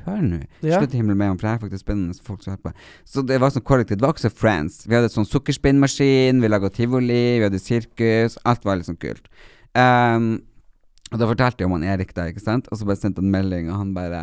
[0.05, 0.39] Hør nå.
[0.65, 0.79] Ja.
[0.79, 2.73] Slutt i himmelen med ham, for det er faktisk spennende folk som på.
[3.09, 4.01] Så det var sånn kollektivt.
[4.01, 4.83] Det var også Friends.
[4.89, 8.37] Vi hadde sånn sukkerspinnmaskin, vi laga tivoli, vi hadde sirkus.
[8.45, 9.31] Alt var liksom kult.
[9.75, 10.43] Um,
[11.13, 12.69] og da fortalte jeg om han Erik da, ikke sant?
[12.71, 14.23] Og så bare sendte han melding, og han bare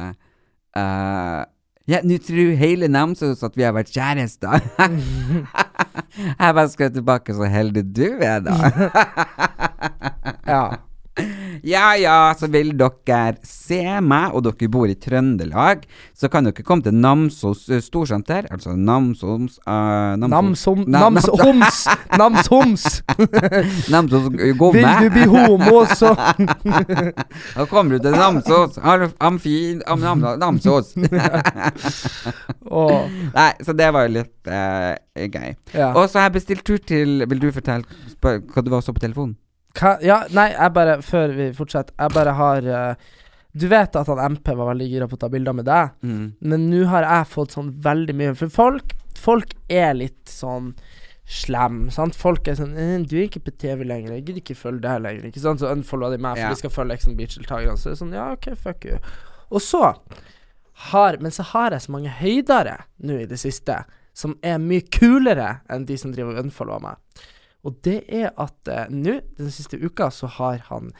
[0.75, 1.41] uh,
[1.89, 4.61] Ja, nå tror hele Namsos at vi har vært kjærester.
[6.27, 8.57] jeg bare skrev tilbake, så heldig du er, da.
[10.53, 10.63] ja.
[11.71, 15.85] Ja ja, så vil dere se meg, og dere bor i Trøndelag,
[16.17, 20.83] så kan dere komme til Namsos eh, storsenter, altså Namsoms uh, Namsom...
[20.87, 21.85] Nam- Namsoms!
[22.19, 22.87] Namsoms!
[23.93, 26.11] Namsos Vil du bli homo, så
[27.55, 28.77] Da kommer du til Namsos.
[28.81, 29.55] Amfin Amfi...
[29.87, 30.91] Am, nam, Namsos.
[32.81, 33.07] oh.
[33.35, 35.55] Nei, så det var jo litt uh, gøy.
[35.77, 35.93] ja.
[35.93, 37.85] Og så har jeg bestilt tur til Vil du fortelle
[38.21, 39.37] hva du var så på telefonen?
[39.77, 42.95] Hva, ja, nei, jeg bare Før vi fortsetter, jeg bare har uh,
[43.55, 46.33] Du vet at han MP var veldig gira på å ta bilder med deg, Mm.
[46.41, 50.73] men nå har jeg fått sånn veldig mye For folk, folk er litt sånn
[51.31, 52.15] slem, sant?
[52.15, 55.01] Folk er sånn eh, 'Du er ikke på TV lenger, jeg gidder ikke følge deg
[55.05, 55.59] lenger', ikke sant?
[55.61, 56.49] Så unfollower de meg, for Ja.
[56.49, 57.77] de skal følge Exon Beach-deltakerne.
[57.77, 58.97] Så det er sånn, ja, OK, fuck you.
[59.51, 59.95] Og så
[60.91, 64.81] har Men så har jeg så mange høydere nå i det siste, som er mye
[64.81, 66.95] kulere enn de som driver og unfollower meg.
[67.67, 70.91] Og det er at eh, nå, den siste uka, så har han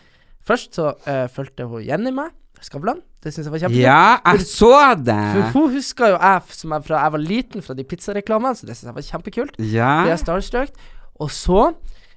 [0.41, 2.31] Først så eh, fulgte hun Jenny meg,
[2.65, 3.01] Skavlan.
[3.21, 3.83] Det syns jeg var kjempegøy.
[3.83, 5.17] Ja, jeg så det!
[5.35, 8.65] For hun huska jo jeg som jeg, fra jeg var liten, fra de pizzareklamene, så
[8.65, 9.59] det syns jeg var kjempekult.
[9.61, 9.91] Ja.
[10.07, 10.71] Det er starstruck.
[11.21, 11.67] Og så,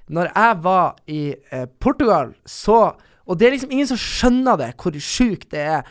[0.09, 1.21] når jeg var i
[1.53, 5.87] eh, Portugal, så Og det er liksom ingen som skjønner det, hvor sjukt det er.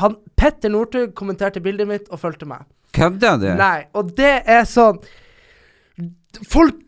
[0.00, 2.64] Han, Petter Northug kommenterte bildet mitt og fulgte meg.
[2.96, 3.50] Kødder du?
[3.56, 4.96] Nei, og det er sånn
[6.46, 6.84] Folk!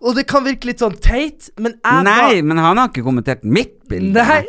[0.00, 3.44] Og det kan virke litt sånn teit, men jeg Nei, men han har ikke kommentert
[3.44, 4.20] mitt bilde.
[4.24, 4.42] Nei!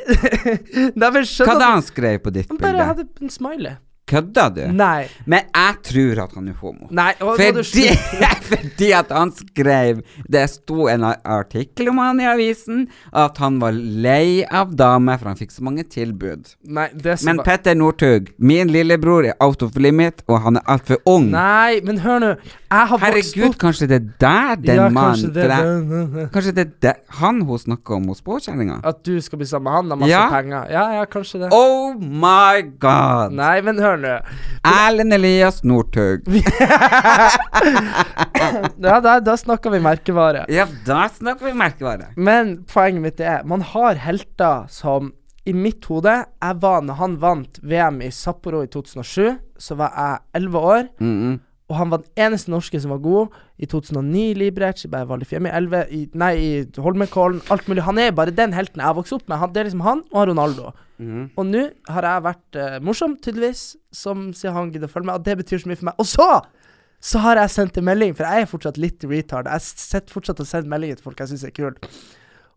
[1.00, 2.56] Nei, men Hva er da han skrev på ditt bilde?
[2.56, 2.88] Han bare bilde?
[2.92, 3.76] hadde en smiley.
[4.06, 4.62] Kødder du?
[4.70, 5.08] Nei.
[5.26, 6.88] Men jeg tror at han er homo.
[6.94, 7.88] Nei, og, Fordi,
[8.52, 13.74] fordi at han skrev Det sto en artikkel om han i avisen, at han var
[13.74, 16.54] lei av damer, for han fikk så mange tilbud.
[16.70, 16.92] Nei,
[17.26, 21.32] Men Petter Northug, min lillebror, er out of limit, og han er altfor ung.
[21.34, 22.32] Nei, men hør nå.
[23.02, 27.42] Herregud, kanskje det er der den Ja, mannen det, jeg, Kanskje det er der, han
[27.48, 28.80] hun snakker om hos påkjenninga?
[28.84, 30.30] At du skal bli sammen med han, har masse Ja.
[30.34, 30.68] penger.
[30.72, 31.50] Ja, ja, kanskje det.
[31.56, 33.36] Oh my god!
[33.38, 34.16] Nei, men hør nå.
[34.64, 36.26] Erlend Elias Northug.
[38.86, 40.46] Ja, da, da snakker vi merkevare.
[40.54, 42.12] Ja, da snakker vi merkevare.
[42.16, 45.14] Men poenget mitt er Man har helter som
[45.46, 49.94] I mitt hode Jeg var Når han vant VM i Sapporo i 2007, så var
[49.96, 50.88] jeg 11 år.
[51.00, 51.40] Mm -mm.
[51.66, 53.38] Og han var den eneste norske som var god.
[53.58, 57.86] I 2009 Librec, i Valdifjemi 11, i, nei, i Holmenkollen, alt mulig.
[57.88, 59.40] Han er bare den helten jeg har vokst opp med.
[59.42, 60.74] Han, det er liksom han og Ronaldo.
[61.02, 61.24] Mhm.
[61.36, 65.18] Og nå har jeg vært uh, morsom, tydeligvis, som sier han gidder å følge med,
[65.18, 65.98] og det betyr så mye for meg.
[66.04, 66.30] Og så!
[67.06, 69.50] Så har jeg sendt en melding, for jeg er fortsatt litt retard.
[69.52, 71.90] Jeg sitter fortsatt og sender meldinger til folk jeg syns er kult.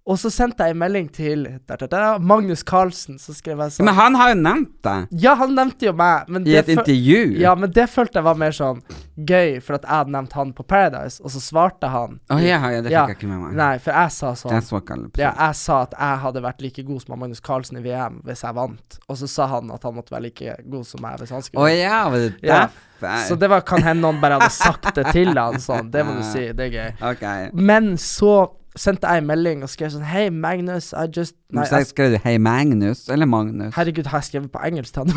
[0.08, 3.74] Og så sendte jeg en melding til da, da, da, Magnus Carlsen, så skrev jeg
[3.76, 6.70] sånn Men han har jo nevnt deg Ja, han nevnte jo meg, men i et
[6.72, 7.36] intervju.
[7.42, 8.80] Ja, men det følte jeg var mer sånn
[9.18, 12.56] gøy, for at jeg hadde nevnt han på Paradise, og så svarte han Å ja,
[12.56, 13.58] ja, det fikk Ja, jeg ikke med meg.
[13.60, 14.56] Nei, for jeg sa sånn
[15.18, 18.44] ja, jeg sa at jeg hadde vært like god som Magnus Carlsen i VM hvis
[18.46, 19.00] jeg vant.
[19.08, 21.68] Og så sa han at han måtte være like god som meg hvis han skulle
[21.68, 22.84] Å ja, var det derfor?
[23.28, 25.90] Så det var, kan hende noen bare hadde sagt det til han sånn.
[25.92, 26.48] Det må du si.
[26.56, 26.88] Det er gøy.
[27.12, 27.50] Okay.
[27.54, 28.40] Men så
[28.76, 32.10] sendte jeg en melding og skrev sånn Hei, Magnus, I just Nei, Så jeg, skrev
[32.12, 33.74] du 'Hei, Magnus' eller 'Magnus'?
[33.74, 35.08] herregud, har jeg skrevet på engelsk til han?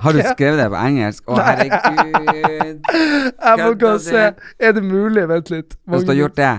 [0.00, 1.22] Har du skrevet det på engelsk?
[1.26, 2.80] Å, herregud.
[3.48, 4.32] Jeg må gå og se.
[4.60, 5.28] Er det mulig?
[5.28, 5.74] Vent litt.
[5.88, 6.58] Hvis du har gjort det,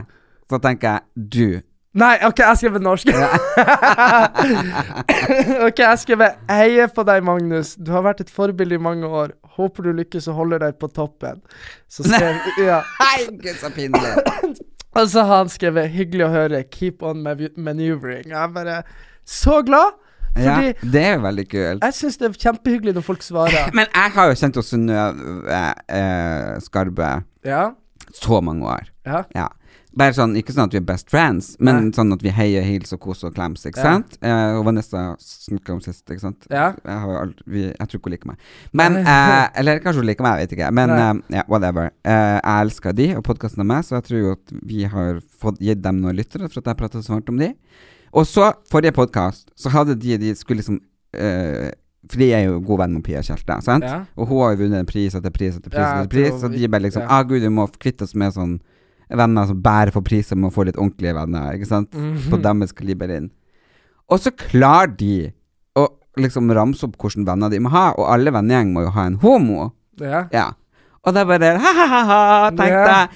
[0.50, 1.00] så tenker jeg
[1.34, 1.62] du.
[2.00, 3.08] Nei, OK, jeg skrev norsk.
[5.68, 7.76] ok, jeg skrev Heier på deg, Magnus.
[7.76, 9.30] Du har vært et forbilde i mange år.
[9.58, 11.38] Håper du lykkes og holder deg på toppen.
[11.90, 12.82] Så skrev Ja.
[13.32, 14.14] Gud så pinlig.
[15.00, 16.64] Og så har han skrevet 'hyggelig å høre'.
[16.70, 18.28] 'Keep on maneuvering'.
[18.30, 18.84] Jeg er bare
[19.26, 19.96] så glad.
[20.38, 21.84] Ja, Fordi det er jo veldig kult.
[21.84, 23.72] jeg syns det er kjempehyggelig når folk svarer.
[23.78, 27.72] Men jeg har jo kjent Synnøve eh, Skarbe Ja.
[28.14, 28.84] så mange år.
[29.06, 29.24] Ja.
[29.36, 29.48] Ja.
[29.98, 31.94] Bare sånn, ikke sånn at vi er best friends, men Nei.
[31.98, 34.20] sånn at vi heier, hils og koser og klems, ikke sant?
[34.22, 36.46] Eh, og Vanessa snakka om sist, ikke sant?
[36.54, 36.68] Ja.
[36.78, 38.52] Jeg, har jo aldri, vi, jeg tror ikke hun liker meg.
[38.82, 40.70] Men, eh, eller kanskje hun liker meg, jeg vet ikke.
[40.78, 41.90] Men eh, ja, whatever.
[42.06, 45.60] Eh, jeg elsker de og podkasten med, så jeg tror jo at vi har fått
[45.66, 47.52] gitt dem noen lyttere for at jeg prata så varmt om de.
[48.14, 50.80] Og så, forrige podkast, så hadde de De skulle liksom
[51.14, 51.70] eh,
[52.10, 53.86] For de er jo god venn med Pia Tjelte, sant?
[53.86, 54.04] Ja.
[54.18, 56.70] Og hun har jo vunnet pris etter pris etter pris, etter pris tror og de
[56.70, 57.10] bare liksom ja.
[57.18, 58.60] ah, gud, vi må kvitte oss med sånn
[59.10, 61.92] venner som bærer for priser, med å få litt ordentlige venner, ikke sant?
[61.94, 62.30] Mhm.
[62.30, 63.32] På deres kaliber inn.
[64.10, 65.32] Og så klarer de
[65.78, 69.06] å liksom ramse opp hvilke venner de må ha, og alle vennegjeng må jo ha
[69.06, 69.72] en homo.
[70.00, 70.28] Ja.
[70.34, 70.48] Ja.
[71.06, 72.86] Og da bare ha-ha-ha, tenkte Ja.
[72.86, 73.10] jeg.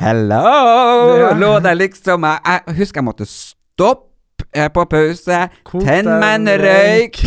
[0.00, 1.16] Hello!
[1.18, 1.32] Ja.
[1.36, 4.09] Lå der liksom jeg husker jeg måtte stoppe
[4.52, 7.20] eh, på pause, Kok tenne meg en røyk,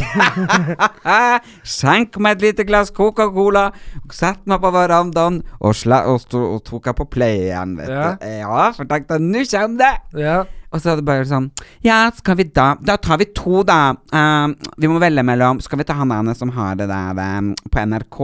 [1.76, 3.68] Skjenk meg et lite glass Coca-Cola,
[4.14, 8.10] Sett meg på verandaen og, og, og tok jeg på play igjen, vet Ja.
[8.18, 8.28] du.
[8.28, 9.96] Ja, for tenkte jeg, nå kommer det!
[10.26, 10.44] ja.
[10.74, 11.52] Og så er det bare sånn
[11.86, 13.92] Ja, skal vi da Da tar vi to, da.
[14.10, 17.52] Um, vi må velge mellom Skal vi ta han ene som har det der um,
[17.70, 18.18] på NRK?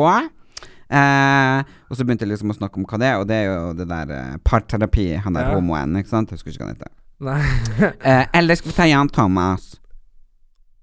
[0.89, 3.45] Uh, og så begynte jeg liksom å snakke om hva det er, og det er
[3.51, 5.59] jo det der uh, parterapi, han der Ja.
[5.59, 6.33] homoen, ikke sant?
[6.33, 6.89] Jeg husker ikke hva han heter.
[7.19, 7.41] Nei.
[8.10, 9.75] Eh, eller skal vi ta Jan Thomas?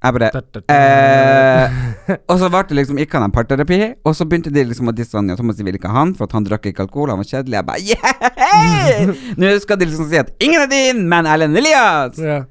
[0.05, 0.29] Jeg bare
[0.70, 4.94] eh, Og så ble det liksom ikke han parterapi, og så begynte de liksom å
[4.94, 7.14] disse han, Jan Thomas, de ville ikke ha han, for at han drakk ikke alkohol,
[7.14, 7.57] han var kjedelig.
[7.57, 9.14] Jeg bare yeah!
[9.40, 12.20] Nå skal de liksom si at ingen er din, men Erlend Elias!
[12.20, 12.44] ja.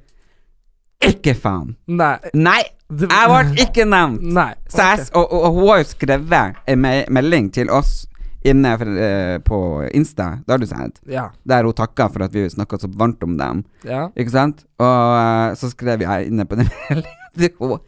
[1.06, 1.74] Ikke faen.
[1.92, 2.14] Nei.
[2.34, 4.22] Nei, jeg ble ikke nevnt.
[4.34, 4.48] Nei.
[4.72, 8.06] Så jeg, og, og, og hun har jo skrevet en melding til oss
[8.50, 9.58] inne for, eh, på
[9.96, 11.26] Insta, det har du sett, Ja.
[11.46, 13.64] der hun takka for at vi snakka så varmt om dem.
[13.84, 14.08] Ja.
[14.16, 14.64] Ikke sant?
[14.78, 17.80] Og eh, så skrev jeg inne på den meldingen til henne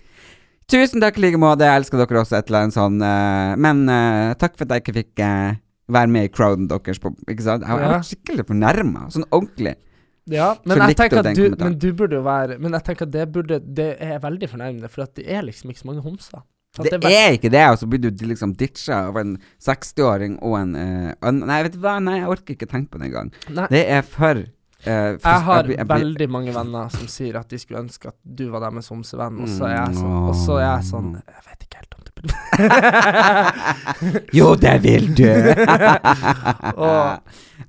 [0.68, 2.98] Tusen takk i like måte, jeg elsker dere også, et eller annet sånn.
[3.00, 5.54] eh, men eh, takk for at jeg ikke fikk eh,
[5.88, 6.98] være med i crowden deres.
[7.00, 7.62] På, ikke sant?
[7.64, 7.92] Jeg, jeg Ja.
[7.94, 9.76] var skikkelig fornærma, sånn ordentlig.
[10.28, 11.70] Ja, men jeg likte tenker du at den du, kommentaren?
[11.72, 14.90] men du burde jo være Men jeg tenker at det burde Det er veldig fornærmende,
[14.92, 16.42] for at det er liksom ikke så mange homser.
[16.84, 20.76] Det er ikke det, og så blir du liksom ditcha av en 60-åring og en
[20.76, 23.32] uh, Nei, vet du hva, nei, jeg orker ikke tenke på det engang.
[23.50, 23.66] Nei.
[23.74, 24.44] Det er for
[24.86, 28.06] Uh, Jeg har blir- jeg blir- veldig mange venner som sier at de skulle ønske
[28.12, 31.08] at du var deres homsevenn, og så er jeg sånn, og så er jeg sånn
[31.18, 32.32] Jeg vet ikke helt om du burde
[34.38, 35.26] Jo, det vil du!
[36.78, 37.18] Og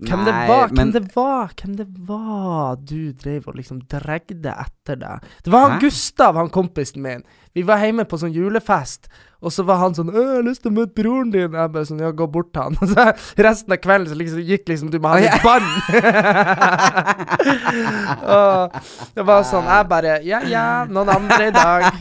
[0.05, 4.53] hvem det var, var, hvem det var, hvem det var du drev og liksom dregde
[4.53, 5.25] etter deg?
[5.43, 7.23] Det var han Gustav, han kompisen min.
[7.57, 9.07] Vi var hjemme på sånn julefest,
[9.41, 11.85] og så var han sånn 'Jeg har lyst til å møte broren din.' Jeg bare
[11.85, 13.05] sånn 'Ja, gå bort til han.' Og så
[13.37, 15.65] resten av kvelden så liksom, gikk liksom du med han i bånd.
[18.29, 18.71] og
[19.15, 21.91] det var sånn Jeg bare 'Ja, ja, noen andre i dag'.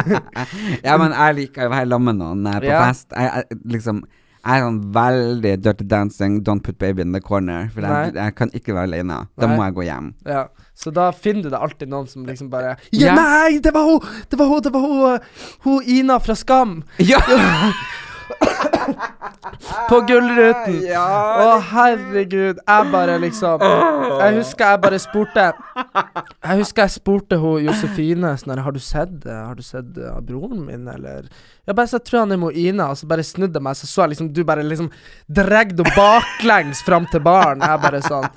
[0.86, 2.84] ja, men jeg liker å være sammen med noen på Ja.
[2.88, 3.08] fest.
[3.16, 4.02] Jeg, jeg, liksom
[4.46, 7.68] jeg er sånn veldig dirty dancing, don't put baby in the corner.
[7.74, 9.18] For jeg, jeg kan ikke være alene.
[9.36, 9.56] Da Nei.
[9.56, 10.12] må jeg gå hjem.
[10.26, 10.44] Ja,
[10.78, 13.14] så da finner du det alltid noen som liksom bare Ja, Ja.
[13.18, 14.00] nei, det var hun!
[14.30, 15.18] Det var hun, det var hun,
[15.66, 16.82] hun Ina fra Skam!
[16.98, 17.18] Ja!
[19.88, 20.78] På Gullruten!
[20.96, 22.58] Å, herregud.
[22.60, 28.62] Jeg bare liksom Jeg husker jeg bare spurte Jeg husker jeg spurte hun Josefine sånn
[28.62, 29.14] Har du sett?
[29.26, 31.28] Har du sett uh, broren min, eller
[31.66, 33.88] Jeg bare så tror han er med Ina, og så bare snudde jeg meg, så
[33.90, 34.90] så jeg liksom du bare liksom
[35.26, 37.62] dregde henne baklengs fram til baren.
[37.64, 38.28] Jeg bare sånn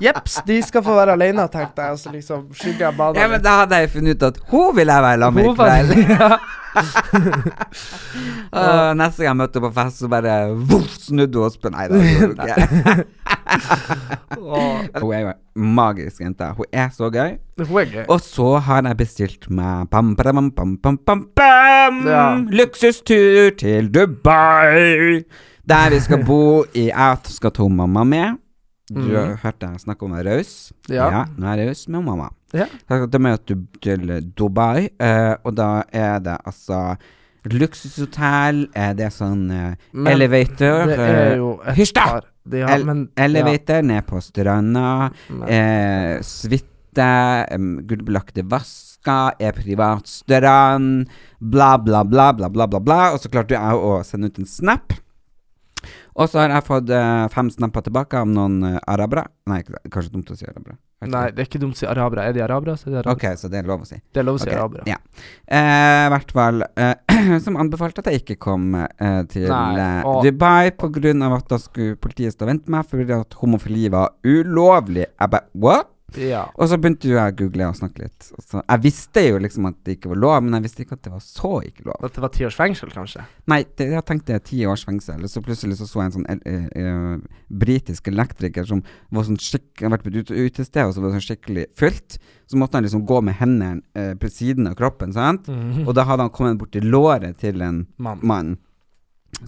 [0.00, 3.28] Jepps, de skal få være alene, tenkte jeg, og så liksom skygger jeg banen ja,
[3.28, 6.40] men da hadde jeg funnet ut at hun vil jeg være sammen med i kveld.
[8.60, 11.86] Og neste gang jeg møtte på fest, så bare voff, snudde hun og spurte Nei,
[11.90, 13.04] det gjorde
[15.00, 16.46] hun er jo en magisk jente.
[16.56, 17.36] Hun er så gøy.
[17.58, 18.04] hun er gøy.
[18.08, 22.24] Og så har jeg bestilt meg bam, bam, bam, bam, bam, bam, Ja.
[22.50, 25.24] luksustur til Dubai.
[25.68, 28.38] Der vi skal bo i Jeg skal ta mamma med.
[28.90, 30.72] Du har hørt jeg snakke om å være raus.
[30.88, 31.10] Ja.
[31.10, 31.24] Ja.
[31.38, 32.30] nå er jeg raus med mamma.
[32.56, 32.66] Ja.
[32.88, 36.96] Da møter du til, Dubai, eh, og da er det altså
[37.50, 42.06] luksushotell, eh, det er sånn eh, Men elevator Det er eh, jo et Hysj da!
[42.50, 45.10] ja, men, elevator ned på stranda.
[45.46, 47.06] Eh, suite,
[47.54, 53.00] um, gullbelagte vasker, er privatstrand, bla, bla, bla, bla, bla, bla, bla.
[53.14, 54.96] Og så klarte jeg å sende ut en snap.
[56.18, 59.28] Og så har jeg fått eh, fem snapper tilbake av noen eh, arabere.
[59.48, 60.80] Nei, kanskje dumt å si arabere.
[61.00, 62.26] Nei, det er ikke dumt å si arabere.
[62.28, 63.14] Er de arabere, så er de arabere.
[63.16, 63.96] Ok, så det er lov å si.
[64.12, 64.58] Det er lov å si okay.
[64.58, 64.84] arabere.
[64.90, 64.98] Ja.
[65.48, 70.20] Eh, hvert fall eh, Som anbefalte at jeg ikke kom eh, til Nei, eh, og-
[70.26, 73.88] Dubai på grunn av at da skulle politiet stå og vente meg fordi at homofili
[73.92, 75.08] var ulovlig.
[75.08, 75.88] Jeg bare What?
[76.18, 76.46] Ja.
[76.56, 78.30] Og så begynte jo jeg å google og snakke litt.
[78.42, 81.02] Så, jeg visste jo liksom at det ikke var lov, men jeg visste ikke at
[81.06, 81.98] det var så ikke lov.
[82.08, 83.24] At det var ti års fengsel, kanskje?
[83.52, 86.28] Nei, det, jeg tenkte ti års fengsel, og så plutselig så, så jeg en sånn
[86.30, 91.02] eh, eh, britisk elektriker som var sånn skikkelig har vært på ute- utested, og så
[91.04, 92.18] var det sånn skikkelig fylt.
[92.50, 95.46] Så måtte han liksom gå med hendene eh, på siden av kroppen, sant.
[95.86, 98.18] Og da hadde han kommet bort til låret til en Mann.
[98.26, 98.56] mann.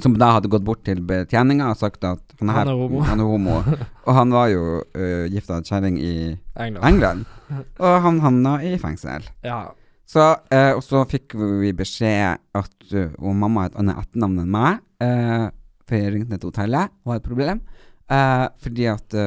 [0.00, 3.02] Som da hadde gått bort til betjeninga og sagt at han er, Han er homo.
[3.04, 3.58] Han er homo.
[4.06, 6.14] og han var jo uh, gifta kjerring i
[6.56, 6.84] England.
[6.88, 7.24] England.
[7.84, 9.26] Og han havna i fengsel.
[9.44, 9.66] Ja.
[10.08, 14.40] Så, uh, og så fikk vi beskjed at uh, og mamma har et annet etternavn
[14.42, 14.80] enn meg.
[15.02, 15.50] Uh,
[15.84, 17.62] for jeg ringte ned til hotellet og hadde et problem.
[18.08, 19.18] Uh, fordi at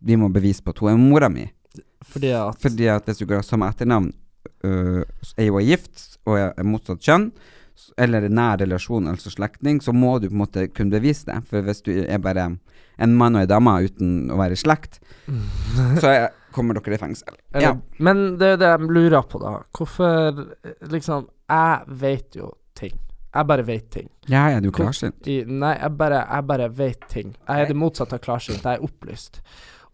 [0.00, 1.46] vi må bevise på at hun er mora mi.
[2.10, 4.10] Fordi at Fordi at hvis du går av samme etternavn,
[4.64, 5.02] uh,
[5.36, 7.30] er hun gift og er motsatt kjønn,
[7.98, 11.40] eller nær relasjon, altså slektning, så må du på en måte kunne bevise det.
[11.50, 12.46] For hvis du er bare
[13.00, 15.00] en mann og ei dame uten å være i slekt,
[16.00, 17.36] så er, kommer dere i fengsel.
[17.54, 17.74] Eller, Ja.
[17.98, 19.54] Men det er det jeg lurer på, da.
[19.76, 20.40] Hvorfor
[20.90, 22.98] Liksom, jeg vet jo ting.
[23.34, 24.08] Jeg bare vet ting.
[24.28, 25.26] ja, ja, du er klarsynt?
[25.46, 27.36] Nei, jeg bare, jeg bare vet ting.
[27.48, 28.64] Jeg er det motsatte av klarsynt.
[28.64, 29.40] Jeg er opplyst.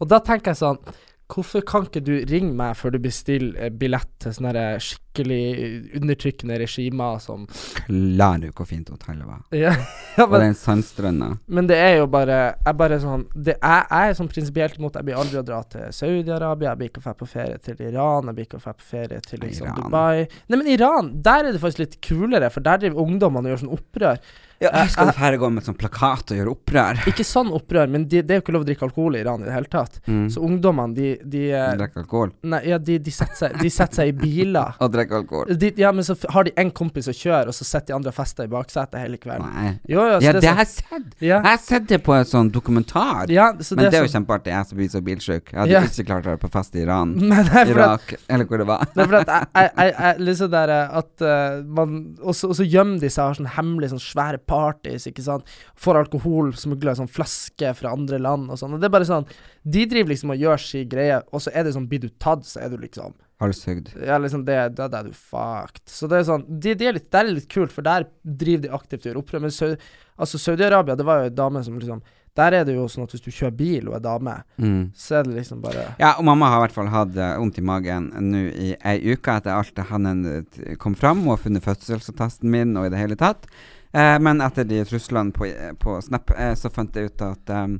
[0.00, 0.78] Og da tenker jeg sånn
[1.26, 4.76] Hvorfor kan ikke du ringe meg før du bestiller billett til sånn der
[5.16, 7.46] skikkelig undertrykkende regimer som
[7.88, 9.42] Lærer du hvor fint hotellet var?
[9.56, 9.72] Ja,
[10.16, 11.30] ja Og men, den sandstranda.
[11.46, 14.98] men det er jo bare Jeg bare sånn det er, Jeg er sånn prinsipielt imot
[15.00, 17.84] Jeg blir aldri å dra til Saudi-Arabia, jeg blir ikke å dra på ferie til
[17.88, 19.86] Iran, jeg blir ikke å dra på ferie til liksom Iran.
[19.86, 23.54] Dubai Nei, men Iran, der er det faktisk litt kulere, for der driver ungdommene og
[23.56, 24.20] gjør sånn opprør.
[24.58, 27.00] Ja, jeg- skal færre gå med sånn plakat og gjøre opprør?
[27.10, 29.42] Ikke sånn opprør, men de, det er jo ikke lov å drikke alkohol i Iran
[29.42, 30.00] i det hele tatt.
[30.08, 30.30] Mm.
[30.32, 32.32] Så ungdommene, de, de de Drikker alkohol?
[32.42, 34.76] Nei, ja, de, de, setter seg, seg i biler.
[34.80, 35.54] Og drikke alkohol?
[35.62, 38.12] De, ja, men så har de en kompis som kjører, og så sitter de andre
[38.12, 39.46] og fester i baksetet hele kvelden.
[39.54, 39.70] Nei.
[39.88, 41.06] Jo, jo, Ja, det det har jeg sett!
[41.20, 41.38] Ja.
[41.38, 43.30] Jeg har sett det på en sånn dokumentar.
[43.32, 44.18] Ja, så Men det er jo så...
[44.18, 44.52] kjempeartig.
[44.52, 45.52] Jeg som blir så bilsjuk.
[45.52, 45.82] Jeg hadde Ja.
[45.86, 47.14] ikke klart å være på fest i Iran.
[47.30, 48.86] Men det for at, Irak, eller hvor det var.
[48.94, 52.34] det er for at jeg, jeg, jeg, jeg liksom der eh, at uh, man Og
[52.36, 55.56] så gjemmer de seg og har sånn hemmelige sånn svære parties, ikke sant.
[55.76, 58.74] Får alkohol, smugler sånn flaske fra andre land og sånn.
[58.76, 59.26] Og det er bare sånn
[59.66, 62.44] De driver liksom og gjør si greie, og så er det sånn Blir du tatt,
[62.46, 63.90] så er du liksom Halshugd.
[64.00, 65.82] Ja, liksom det, da er du fucked.
[65.92, 68.62] Så det er sånn Det, det, er litt, Det er litt kult, for der driver
[68.64, 69.42] de aktivt og gjør opprør.
[69.44, 69.76] Men Saudi,
[70.16, 72.00] altså Saudi-Arabia, det var jo en dame som liksom
[72.36, 74.90] Der er det jo sånn at hvis du kjører bil og er dame, Mm.
[74.96, 77.58] så er det liksom bare Ja, og mamma har i hvert fall hatt eh, vondt
[77.58, 81.64] i magen nå i ei uke etter alt det han eh, kom fram og funnet
[81.64, 83.46] fødselsattesten min og i det hele tatt.
[83.92, 85.48] Eh, men etter de truslene på,
[85.80, 87.78] på Snap, eh, så fant jeg ut at um,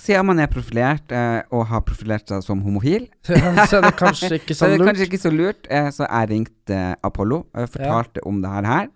[0.00, 4.32] siden man er profilert eh, og har profilert seg som homofil, Så er det kanskje
[4.40, 4.88] ikke så så er det lurt.
[4.90, 5.66] kanskje ikke så lurt.
[5.70, 8.88] Eh, så jeg ringte Apollo og fortalte om det her.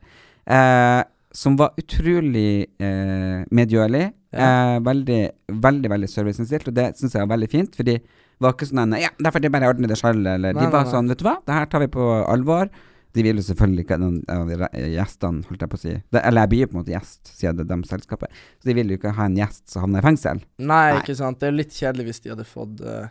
[0.48, 1.02] eh,
[1.38, 4.06] som var utrolig eh, medgjørlig.
[4.32, 5.20] Eh, veldig,
[5.64, 7.76] veldig veldig serviceinnstilt, og det syns jeg var veldig fint.
[7.76, 10.64] Fordi det var ikke sånn en, Ja, derfor det bare ordner det sjøl, eller Nei,
[10.64, 10.92] De var nei, nei.
[10.92, 12.68] sånn, vet du hva, det her tar vi på alvor.
[13.16, 13.98] De vil jo selvfølgelig ikke
[14.34, 16.94] av gjestene, holdt jeg på å si det, Eller jeg blir jo på en måte
[16.94, 18.42] gjest, siden det er deres selskapet.
[18.60, 20.42] Så de vil jo ikke ha en gjest som havner i fengsel.
[20.60, 21.00] Nei, Nei.
[21.00, 21.40] ikke sant.
[21.40, 23.08] Det er litt kjedelig hvis de hadde fått uh,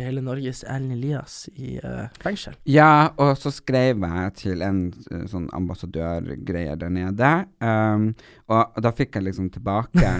[0.00, 2.56] hele Norges Erlend Elias i uh, fengsel.
[2.68, 7.32] Ja, og så skrev jeg til en uh, sånn ambassadørgreier der nede,
[7.64, 8.10] um,
[8.50, 10.14] og, og da fikk jeg liksom tilbake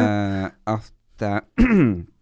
[0.76, 0.90] at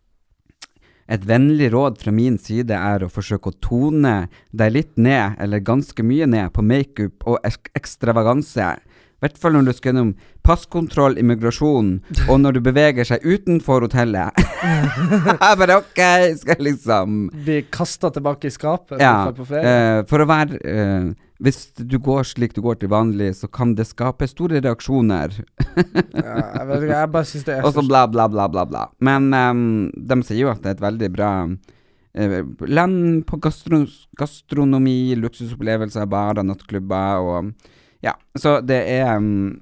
[1.08, 4.16] et vennlig råd fra min side er å forsøke å tone
[4.52, 8.74] deg litt ned, eller ganske mye ned, på makeup og ek ekstravaganse.
[9.18, 10.10] I hvert fall når du skal gjennom
[10.46, 11.94] passkontroll, immigrasjon,
[12.30, 14.36] og når du beveger seg utenfor hotellet.
[15.42, 16.02] jeg bare OK,
[16.42, 21.68] skal jeg liksom Bli kasta tilbake i skapet ja, eh, for å være eh, Hvis
[21.78, 25.36] du går slik du går til vanlig, så kan det skape store reaksjoner.
[25.38, 28.64] ja, jeg vet ikke, jeg bare syns det er Og så bla, bla, bla, bla,
[28.66, 28.86] bla.
[29.06, 33.84] Men um, de sier jo at det er et veldig bra uh, land på gastro
[34.18, 37.52] gastronomi, luksusopplevelser, barer, nattklubber og
[38.02, 39.60] Ja, så det er um,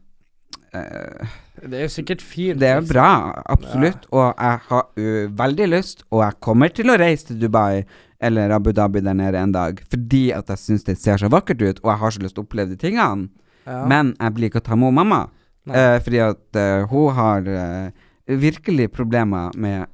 [0.73, 2.61] uh, Det er jo sikkert fint.
[2.61, 2.95] Det er liksom.
[2.95, 3.13] bra,
[3.53, 4.09] absolutt.
[4.17, 7.85] Og jeg har uh, veldig lyst, og jeg kommer til å reise til Dubai
[8.21, 11.63] eller Abu Dhabi der nede en dag, fordi at jeg syns det ser så vakkert
[11.63, 13.29] ut, og jeg har så lyst til å oppleve de tingene.
[13.67, 13.83] Ja.
[13.91, 15.27] Men jeg blir ikke å ta med mamma,
[15.69, 19.91] eh, fordi at uh, hun har uh, virkelig problemer med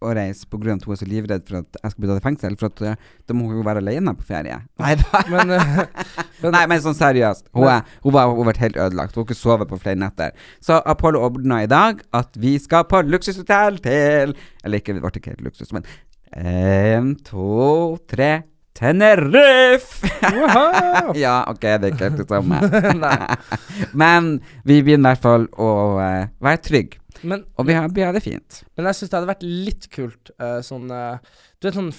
[0.00, 2.08] å reise på grunn av at hun er så livredd for at jeg skal bli
[2.08, 4.56] tatt i fengsel, for at da må hun jo være alene på ferie.
[4.80, 5.22] Nei da.
[5.34, 5.52] Men,
[6.40, 7.50] men Nei, men sånn seriøst.
[7.52, 9.12] Hun, er, hun, var, hun har vært helt ødelagt.
[9.12, 10.32] Hun har ikke sovet på flere netter.
[10.64, 14.32] Så Apollo ordna i dag at vi skal på luksushotell til
[14.64, 15.84] Eller ikke, det ble ikke helt luksus, men
[16.36, 18.42] én, to, tre
[18.80, 20.08] Tenerife!
[21.18, 22.60] Ja, ok, det er ikke helt det samme.
[24.02, 24.30] Men
[24.64, 27.00] vi begynner i hvert fall å uh, være trygge.
[27.26, 28.62] Men, Og vi har, vi har det fint.
[28.78, 31.18] men jeg syns det hadde vært litt kult uh, sånn uh,
[31.60, 31.90] Du vet sånn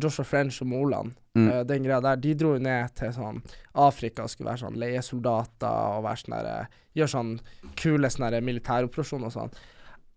[0.00, 1.62] Joshua French og Moland, Mm.
[1.62, 2.16] den greia der.
[2.18, 3.36] De dro jo ned til sånn
[3.78, 6.64] Afrika og skulle være sånn leiesoldater og være sånn der
[6.98, 7.30] Gjøre sånn
[7.78, 9.52] kule sånne militæroperasjoner og sånn.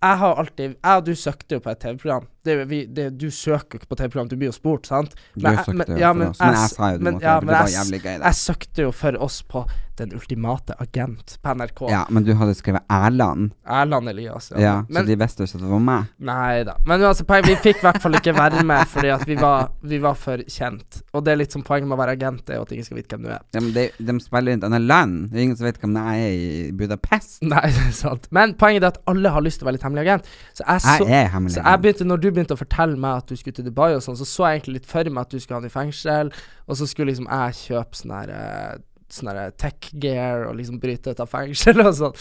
[0.01, 2.26] Jeg har alltid Jeg og du søkte jo på et TV-program.
[2.44, 5.14] Det, vi, det, du søker jo ikke på TV-program, du blir jo spurt, sant?
[5.36, 6.39] Du Men jeg- søkte men- jo ja, for oss.
[6.44, 8.20] Men jeg sa jo du men- måtte ja, det, var jævlig gøy.
[8.20, 9.66] Jeg søkte jo for oss på
[9.96, 11.82] Den ultimate agent på NRK.
[11.91, 14.52] Ja, men du hadde skrevet Erland, Erland Elias.
[14.58, 16.08] ja, Men, så de visste jo ikke at det var meg.
[16.18, 16.74] Nei da.
[16.89, 20.00] Men altså, vi fikk i hvert fall ikke være med fordi at vi var, vi
[20.02, 21.04] var for kjent.
[21.14, 22.98] Og det er litt som poenget med å være agent, er jo at ingen skal
[22.98, 23.44] vite hvem du er.
[23.54, 25.30] Ja, men de, de spiller inn et annet land.
[25.30, 27.38] Det er ingen som vet hvem jeg er i Budapest.
[27.44, 28.28] Nei, det er sant.
[28.34, 30.26] Men poenget er at alle har lyst til å være litt hemmelig agent.
[30.58, 31.54] Så jeg, så, Jeg er hemmelig.
[31.54, 34.01] så jeg begynte, når du begynte å fortelle meg at du skulle til Dubai og
[34.05, 36.34] sånn, så så jeg egentlig litt for meg at du skulle ha den i fengsel,
[36.67, 38.73] og så skulle liksom jeg kjøpe sånn her eh,
[39.13, 42.15] Sånn her tech gear og liksom bryte ut av fengsel og sånn.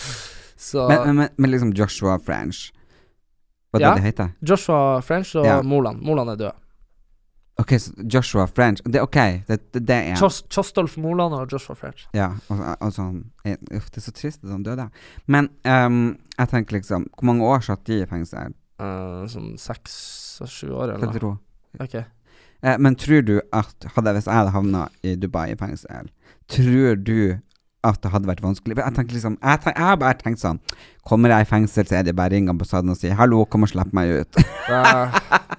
[0.61, 2.67] Så men, men, men, liksom Joshua French
[3.73, 3.93] Hva er Ja.
[3.95, 4.35] det det heter?
[4.45, 5.63] Joshua French og Ja.
[5.63, 6.03] Moland.
[6.05, 6.59] Moland er død.
[7.63, 9.17] Ok, så Joshua French Det, ok,
[9.49, 12.07] det, det, det er Chos, Kjostolf Moland og Joshua French.
[12.13, 14.89] Ja, og, og sånn Uff, det er så trist at han døde.
[15.27, 18.53] Men um, jeg tenker liksom Hvor mange år satt de i fengsel?
[18.83, 19.95] Eh, sånn seks
[20.43, 21.15] og sju år, eller noe.
[21.19, 21.39] tror
[21.79, 21.97] du?
[22.63, 26.11] Eh, men tror du at hadde, Hvis jeg hadde havna i Dubai i fengsel,
[26.51, 27.39] tror du
[27.83, 28.77] at det hadde vært vanskelig?
[28.79, 30.61] Jeg tenker liksom Jeg, tenker, jeg har bare tenkt sånn
[31.09, 33.67] Kommer jeg i fengsel, så er det bare å ringe ambassaden og si 'hallo, kom
[33.67, 34.43] og slipp meg ut'.
[34.73, 35.11] Ja,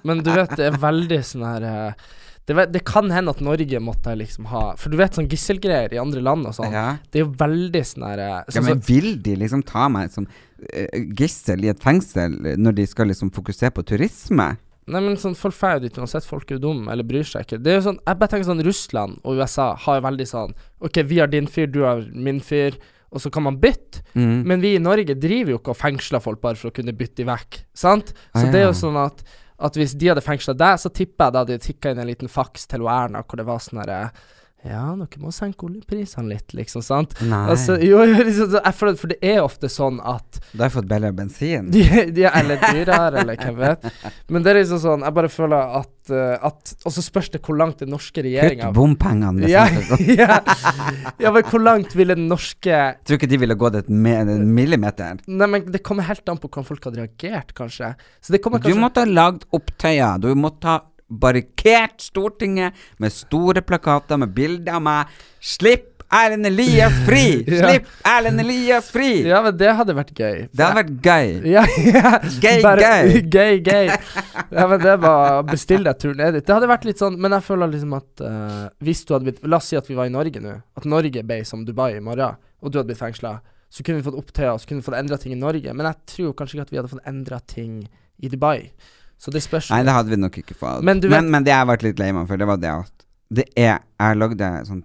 [0.02, 2.06] men du vet, det er veldig sånn her eh,
[2.46, 6.00] det, det kan hende at Norge måtte liksom ha For du vet sånn gisselgreier i
[6.00, 6.72] andre land og sånn.
[6.72, 6.96] ja.
[7.08, 10.12] Det er jo veldig sånn her eh, ja, sånn men vil de liksom ta meg
[10.12, 10.28] som
[11.18, 14.54] gissel i et fengsel når de skal liksom fokusere på turisme?
[14.84, 16.26] Nei, men sånn Folk drar jo dit uansett.
[16.28, 17.60] Folk er jo dumme, eller bryr seg ikke.
[17.64, 20.52] Det er jo sånn Jeg bare tenker sånn Russland og USA har jo veldig sånn
[20.84, 22.76] OK, vi har din fyr, du har min fyr,
[23.14, 24.02] og så kan man bytte.
[24.12, 24.42] Mm.
[24.44, 27.22] Men vi i Norge driver jo ikke og fengsler folk bare for å kunne bytte
[27.22, 28.12] de vekk, sant?
[28.34, 29.24] Så Ah, det er jo sånn at
[29.64, 32.28] At hvis de hadde fengsla deg, så tipper jeg da de tikka inn en liten
[32.28, 34.10] faks til Erna hvor det var sånn herre
[34.64, 37.12] Ja, dere må senke oljeprisene litt, liksom, sant?
[37.20, 37.40] Nei.
[37.52, 41.68] Altså, jo, liksom, for, for det er ofte sånn at Da har fått billigere bensin.
[41.74, 41.82] de,
[42.16, 43.84] de er eller dyrere, eller hvem vet.
[44.32, 47.42] Men det er liksom sånn, jeg bare føler at, eh, at Og så spørs det
[47.44, 49.50] hvor langt den norske Kutt regjeringa bompengene.
[49.52, 49.66] ja,
[50.00, 50.40] ja,
[51.20, 54.32] ja, men hvor langt ville den norske Jeg tror ikke de ville gått et en
[54.54, 55.20] millimeter.
[55.28, 57.92] Nei, men det kommer helt an på hvordan folk hadde reagert, kanskje.
[58.24, 60.20] Så det kommer Du måtte ha lagd opptøyer.
[60.24, 60.80] Du måtte ha
[61.20, 65.18] barrikert Stortinget med store plakater med bilder av meg.
[65.44, 67.22] Slipp Erlend Elias fri!
[67.48, 67.68] Ja.
[67.68, 69.08] Slipp Erlend Elias fri!
[69.26, 70.44] Ja, men det hadde vært gøy.
[70.52, 71.32] Det hadde vært gøy.
[71.54, 72.12] Ja, ja.
[72.44, 73.16] Gøy, Bare- gøy.
[73.34, 73.88] Gøy, gay.
[74.52, 76.46] Ja, men det var Bestill deg turen ned dit.
[76.46, 79.42] Det hadde vært litt sånn Men jeg føler liksom at uh, hvis du hadde blitt
[79.48, 80.54] La oss si at vi var i Norge nå.
[80.78, 83.38] At Norge ble som Dubai i morgen, og du hadde blitt fengsla.
[83.74, 85.72] Så kunne vi fått opptøyer, så kunne vi fått endra ting i Norge.
[85.74, 87.80] Men jeg tror kanskje ikke at vi hadde fått endra ting
[88.22, 88.68] i Dubai.
[89.18, 90.84] Så det spørs Nei, det hadde vi nok ikke fått.
[90.84, 93.06] Men Men, men, det jeg har vært litt lei meg for, det var det at
[93.34, 94.82] det er Jeg lagde sånn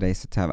[0.00, 0.52] reise-TV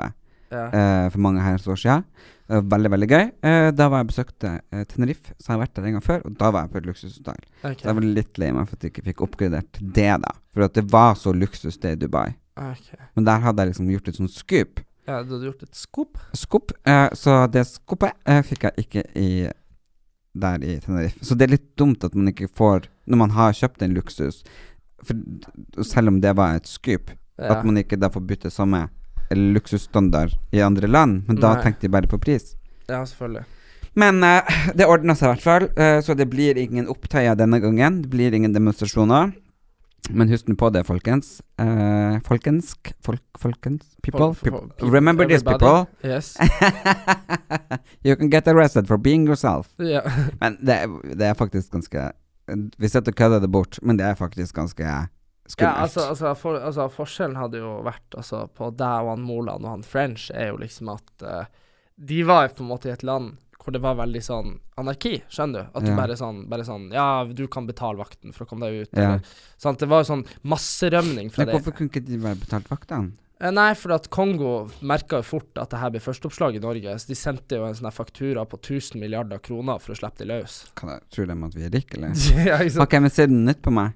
[0.52, 0.66] ja.
[0.68, 2.04] uh, for mange herrens år siden.
[2.48, 3.26] Det var veldig, veldig gøy.
[3.46, 6.26] Uh, da var jeg besøkte uh, Tenerife, så jeg har vært der en gang før,
[6.28, 7.42] og da var jeg på et luksushotell.
[7.62, 7.80] Okay.
[7.80, 10.36] Så jeg var litt lei meg for at jeg ikke fikk oppgradert det, da.
[10.52, 12.28] For at det var så luksus det i Dubai.
[12.60, 13.00] Okay.
[13.16, 14.84] Men der hadde jeg liksom gjort et sånt scoop.
[15.08, 16.20] Ja, du hadde gjort et skop?
[16.38, 19.30] Scoop Eh, så det scoopet eh, fikk jeg ikke i
[20.34, 21.20] der i Tenerife.
[21.26, 24.44] Så det er litt dumt at man ikke får Når man har kjøpt en luksus,
[25.04, 25.18] for,
[25.84, 27.12] selv om det var et skup,
[27.42, 27.56] Ja.
[27.58, 28.90] at man ikke da får bytte samme
[29.32, 31.24] luksusstandard i andre land.
[31.28, 31.64] Men da Nei.
[31.64, 32.56] tenkte de bare på pris.
[32.88, 33.46] ja, selvfølgelig.
[33.96, 34.42] Men uh,
[34.76, 38.02] det ordna seg i hvert fall, uh, så det blir ingen opptøyer denne gangen.
[38.04, 39.34] Det blir ingen demonstrasjoner.
[40.10, 41.42] Men husk nå på det, folkens.
[41.62, 44.20] Uh, folkensk folk, Folkens People.
[44.20, 44.68] Fol- fol- people.
[44.74, 45.86] people, Remember this, people.
[46.04, 46.34] Yes.
[48.04, 49.70] you can get arrested for being yourself.
[49.80, 50.10] Yeah.
[50.42, 52.12] Men det, er- det er faktisk ganske
[52.78, 54.84] Vi sitter og kødder det bort, men det er faktisk ganske
[55.48, 55.78] skummelt.
[55.78, 59.64] Ja, altså, altså, for, altså Forskjellen hadde jo vært altså, på deg og han Moland
[59.64, 61.46] og han French, er jo liksom at uh,
[61.96, 65.68] de var på en måte i et land hvor det var veldig sånn anarki, skjønner
[65.68, 65.78] du?
[65.78, 65.96] At du Ja.
[66.00, 68.90] bare sånn, bare sånn Ja, du kan betale vakten for å komme deg ut.
[68.98, 69.02] Ja.
[69.16, 69.22] Eller,
[69.58, 69.80] sant?
[69.80, 71.54] Det var jo sånn masserømning fra det.
[71.54, 73.12] hvorfor kunne ikke de bare betalt vaktene?
[73.42, 76.94] Eh, Nei, for at Kongo merka jo fort at det her ble førsteoppslag i Norge.
[77.02, 80.28] Så de sendte jo en sånn faktura på 1000 milliarder kroner for å slippe det
[80.30, 80.68] løs.
[80.76, 82.14] Kan jeg, tror de at vi er rike, eller?
[82.52, 82.82] ja, liksom.
[82.86, 83.94] Ok, men ser den nytt på meg?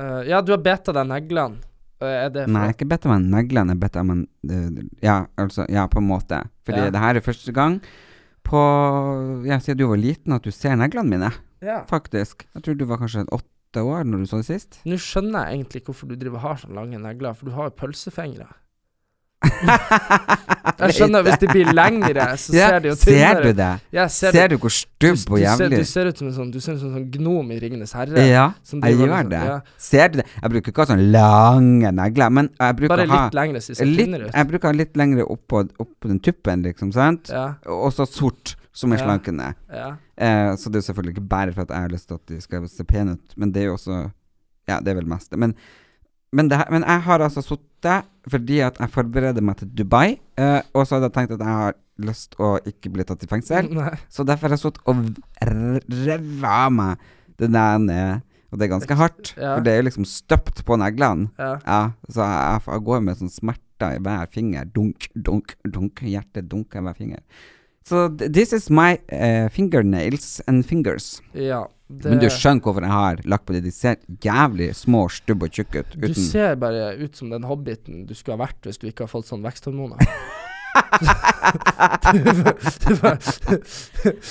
[0.00, 1.62] Uh, ja, du har beta deg neglene.
[2.04, 5.26] Det Nei, jeg har ikke bedt om neglene, jeg har bedt om en uh, Ja,
[5.40, 6.42] altså, ja, på en måte.
[6.66, 6.90] Fordi Ja.
[6.90, 7.80] det her er første gang
[8.44, 8.60] på
[9.48, 11.30] Ja, siden du var liten, at du ser neglene mine.
[11.64, 11.82] Ja.
[11.88, 12.46] Faktisk.
[12.54, 14.80] Jeg tror du var kanskje åtte år når du så det sist.
[14.86, 17.78] Nå skjønner jeg egentlig hvorfor du driver har sånne lange negler, for du har jo
[17.80, 18.46] pølsefingre.
[20.84, 23.68] Jeg skjønner, hvis de blir lengre, så ja, ser de jo Ser du det?
[23.94, 26.34] Ja, ser, Ser du, du hvor stubb og ser, jævlig du ser ut som en
[26.36, 28.24] sånn Du ser ut som en sånn gnom i Ringenes herre.
[28.28, 29.42] Ja, som jeg gjør sånn, det.
[29.50, 29.58] ja.
[29.88, 30.26] Ser du det?
[30.40, 33.76] Jeg bruker ikke ha sånne lange negler, men jeg bruker Bare ha litt lengre, så
[33.78, 34.34] ser litt, tynnere ut.
[34.34, 37.30] Jeg bruker ha litt lengre oppå, opp den tuppen, liksom, sant?
[37.32, 39.52] Ja, Og så sort, som er slankende.
[39.72, 39.92] ja.
[40.14, 42.36] Eh, så det er selvfølgelig ikke bare for at jeg har lyst til at de
[42.42, 43.96] skal se pene ut, men det er jo også
[44.70, 45.38] Ja, det er vel mest det.
[45.42, 45.56] Men,
[46.34, 50.14] men, det her, men jeg har altså sittet fordi at jeg forbereder meg til Dubai,
[50.40, 51.74] eh, og så hadde jeg tenkt at jeg har
[52.04, 53.68] lyst å ikke bli tatt i fengsel.
[53.78, 53.92] Nei.
[54.12, 55.02] Så derfor har jeg sittet og
[55.44, 57.04] revet av meg
[57.38, 58.22] det der.
[58.54, 59.56] Og det er ganske hardt, Ja.
[59.56, 61.26] for det er jo liksom støpt på neglene.
[61.38, 61.56] Ja.
[61.66, 64.68] Ja, så jeg, jeg går med sånn smerter i hver finger.
[64.70, 66.04] Dunk, dunk, dunk.
[66.06, 67.24] Hjertet dunker i hver finger.
[67.84, 71.18] Så so, this is my uh, fingernails and fingers.
[71.34, 73.60] ja det, Men du skjønner hvorfor jeg har lagt på det.
[73.66, 75.98] De ser jævlig små, stubbe og tjukke ut.
[76.00, 79.12] Du ser bare ut som den hobbiten du skulle ha vært hvis du ikke har
[79.12, 80.00] fått sånn veksthormoner.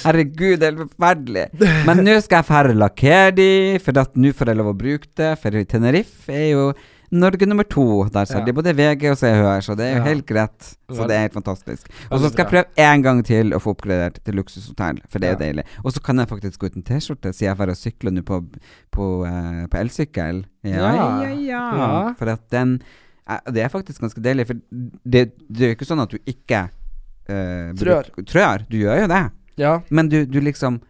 [0.03, 1.45] Herregud, det er forferdelig.
[1.87, 3.49] Men nå skal jeg færre lakkere de,
[3.83, 5.31] for nå får jeg lov å bruke det.
[5.43, 6.65] For Tenerife er jo
[7.13, 7.83] Norge nummer to.
[8.09, 8.51] Der de Ja.
[8.57, 10.03] både VG og Se og Hør, så det er jo Ja.
[10.09, 10.75] helt greit.
[10.89, 11.87] Så det er helt fantastisk.
[12.11, 15.29] Og så skal jeg prøve en gang til å få oppgradert til luksushotell, for det
[15.29, 15.45] er jo Ja.
[15.51, 15.63] deilig.
[15.85, 18.41] Og så kan jeg faktisk gå uten T-skjorte, siden jeg får sykler nå på,
[18.91, 20.45] på, uh, på elsykkel.
[20.63, 21.29] Ja, ja, Ja.
[21.29, 21.75] ja.
[21.77, 22.13] Ja.
[22.13, 22.81] For at den
[23.29, 24.53] uh, Det er faktisk ganske deilig, for
[25.05, 26.69] det, det er jo ikke sånn at du ikke
[27.29, 28.09] uh, Trør.
[28.25, 28.65] Trør.
[28.69, 29.31] Du gjør jo det.
[29.57, 29.79] Ja.
[29.89, 30.81] Men du, du liksom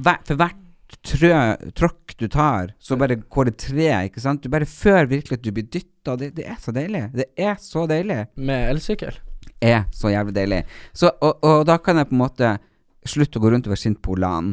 [0.00, 0.59] hver, For hvert
[1.06, 1.32] trø,
[1.76, 4.42] tråkk du tar, så bare går det tre, ikke sant?
[4.42, 6.16] Du bare føler virkelig at du blir dytta.
[6.20, 7.04] Det, det er så deilig.
[7.14, 8.24] Det er så deilig.
[8.40, 9.20] Med elsykkel.
[9.60, 10.64] Er så jævlig deilig.
[10.96, 12.52] Så, og, og da kan jeg på en måte
[13.08, 14.52] slutte å gå rundt og være sint på Olan.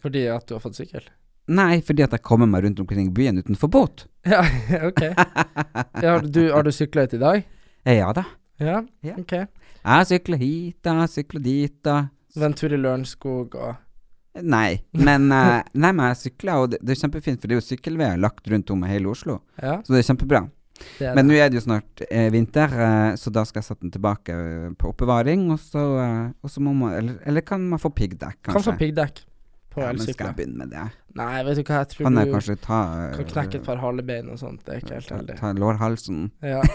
[0.00, 1.06] Fordi at du har fått sykkel.
[1.50, 4.04] Nei, fordi at jeg kommer meg rundt omkring i byen utenfor bot.
[4.28, 4.42] Ja,
[4.90, 5.02] ok.
[5.02, 7.42] Ja, har du, har du sykla hit i dag?
[7.88, 8.24] Ja da.
[8.60, 8.82] Ja,
[9.16, 9.34] ok.
[9.80, 12.02] Jeg sykler hit da, sykler dit da.
[12.38, 13.78] Ventur tur i Lørenskog og
[14.46, 17.60] Nei, men, eh, nei, men jeg sykler, og det, det er kjempefint, for det er
[17.60, 19.40] jo sykkelveier lagt rundt om i hele Oslo.
[19.58, 19.80] Ja.
[19.82, 20.44] Så det er kjempebra.
[20.98, 23.66] Det er Men nå er det jo snart eh, vinter, eh, så da skal jeg
[23.66, 25.48] sette den tilbake eh, på oppbevaring.
[25.52, 28.60] Og så, eh, og så må man eller, eller kan man få piggdekk, Kan få
[28.62, 28.76] kanskje?
[28.84, 29.20] piggdekk
[29.70, 30.86] på ja, men skal jeg begynne med det?
[31.18, 32.78] Nei, vet du hva, jeg tror Kan jeg du kanskje ta
[33.18, 34.62] kan knekke et par halebein og sånt.
[34.66, 35.36] Det er ikke helt heldig.
[35.42, 36.24] ta lårhalsen?
[36.42, 36.62] Ja.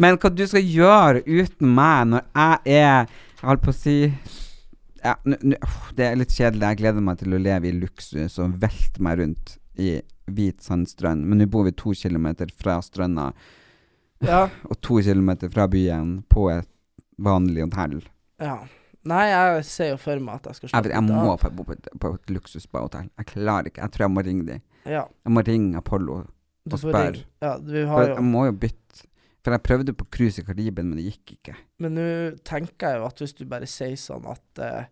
[0.00, 3.96] Men hva du skal gjøre uten meg når jeg er Jeg holdt på å si
[5.04, 5.14] ja,
[5.94, 6.70] Det er litt kjedelig.
[6.72, 9.98] Jeg gleder meg til å leve i luksus og velte meg rundt i
[10.30, 11.26] hvit sandstrand.
[11.28, 13.30] Men nå bor vi to kilometer fra stranda
[14.24, 14.46] ja.
[14.70, 16.70] og to kilometer fra byen på et
[17.20, 18.00] vanlig hotell.
[18.42, 18.62] ja.
[19.04, 21.42] Nei, jeg ser jo for meg at jeg skal slappe vet, jeg må av.
[21.42, 23.10] få bo på et, på et luksusbahotell.
[23.20, 23.82] Jeg klarer ikke.
[23.84, 24.62] Jeg tror jeg må ringe dem.
[24.88, 26.14] Ja, Jeg må ringe Apollo.
[26.70, 27.20] Og spørre.
[27.44, 29.04] Ja, jeg må jo bytte.
[29.44, 31.54] For jeg prøvde på cruise i Karibien, men det gikk ikke.
[31.84, 32.04] Men nå
[32.48, 34.86] tenker jeg jo at hvis du bare sier sånn at eh,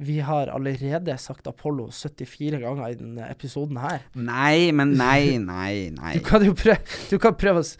[0.00, 4.06] vi har allerede sagt Apollo 74 ganger i denne episoden her.
[4.16, 6.14] Nei, men nei, nei, nei.
[6.16, 6.78] Du kan jo prøve,
[7.10, 7.74] du kan prøve s-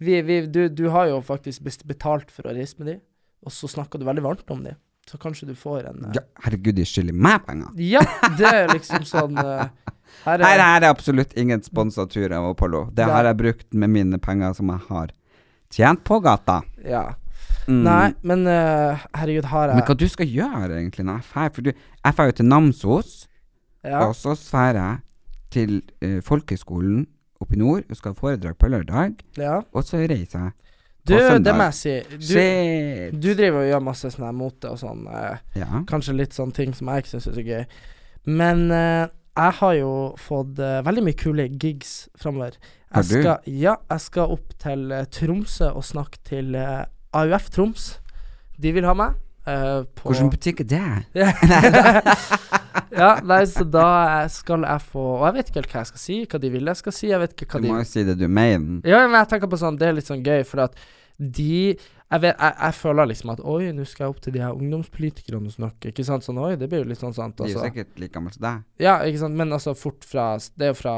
[0.00, 2.96] vi, vi, du, du har jo faktisk betalt for å reise med de,
[3.44, 4.72] og så snakker du veldig varmt om de.
[5.04, 7.74] Så kanskje du får en eh, Ja, herregud, de skylder meg penger.
[7.84, 8.00] Ja,
[8.40, 9.66] det er liksom sånn eh,
[10.24, 12.86] Her Her er er det absolutt ingen sponsa tur av Apollo.
[12.96, 15.12] Det har jeg brukt med mine penger som jeg har
[15.74, 16.60] tjent på gata.
[16.86, 17.04] Ja.
[17.64, 17.80] Mm.
[17.86, 21.52] Nei, men uh, herregud, har jeg Men hva du skal gjøre egentlig når jeg drar?
[21.56, 23.14] For du, jeg drar jo til Namsos,
[23.84, 24.02] ja.
[24.04, 24.98] og så drar jeg
[25.54, 27.06] til uh, folkehøgskolen
[27.40, 29.56] oppe i nord og skal ha foredrag på lørdag, ja.
[29.72, 30.52] og så reiser jeg
[31.04, 31.94] Du, det må jeg si.
[32.14, 33.16] Du, Shit.
[33.20, 35.02] du driver og gjør masse sånn her mote og sånn.
[35.12, 35.82] eh, Ja.
[35.90, 37.66] Kanskje litt sånne ting som jeg ikke syns er så gøy.
[38.24, 39.02] Men eh,
[39.36, 42.56] jeg har jo fått eh, veldig mye kule gigs framover.
[42.94, 43.14] Jeg du?
[43.20, 46.84] skal, ja, jeg skal opp til eh, Tromsø og snakke til eh,
[47.14, 47.88] AUF Troms.
[48.60, 49.20] De vil ha meg.
[49.44, 51.24] Uh, på Hvilken butikk er det?
[53.02, 53.88] ja, nei, så da
[54.32, 56.70] skal jeg få Og jeg vet ikke helt hva jeg skal si, hva de vil
[56.70, 57.10] jeg skal si.
[57.10, 58.78] Jeg vet ikke hva Du de må jo si det du mener.
[58.88, 60.78] ja, men jeg tenker på sånn, det er litt sånn gøy, for at
[61.18, 64.42] de Jeg, vet, jeg, jeg føler liksom at Oi, nå skal jeg opp til de
[64.46, 65.92] her ungdomspolitikerne og snakke.
[65.92, 66.24] Ikke sant?
[66.26, 67.36] Sånn, oi, det blir jo litt sånn sant.
[67.36, 67.68] De er jo Altså.
[67.68, 68.64] sikkert like gamle som deg.
[68.82, 69.36] Ja, ikke sant.
[69.40, 70.96] Men altså fort fra Det er jo fra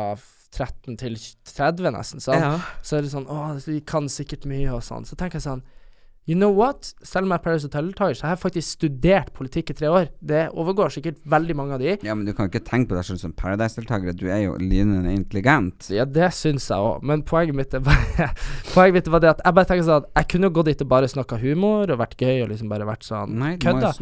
[0.57, 1.17] 13 til
[1.53, 2.25] 30, nesten.
[2.25, 2.69] Sant?
[2.83, 5.07] Så er det sånn Å, de kan sikkert mye og sånn.
[5.09, 5.65] Så tenker jeg sånn
[6.27, 6.89] You know what?
[7.07, 10.09] Selv om jeg er Paris Hotel-deltaker, så har jeg faktisk studert politikk i tre år.
[10.19, 11.93] Det overgår sikkert veldig mange av de.
[12.03, 14.17] Ja, men du kan ikke tenke på deg selv som Paradise-deltaker.
[14.19, 15.87] Du er jo lynende intelligent.
[15.95, 18.33] Ja, det syns jeg òg, men poenget mitt er bare
[18.75, 20.91] Poenget mitt var det at jeg bare tenker sånn at jeg kunne gått dit og
[20.97, 23.95] bare snakka humor og vært gøy og liksom bare vært sånn Nei, kødda.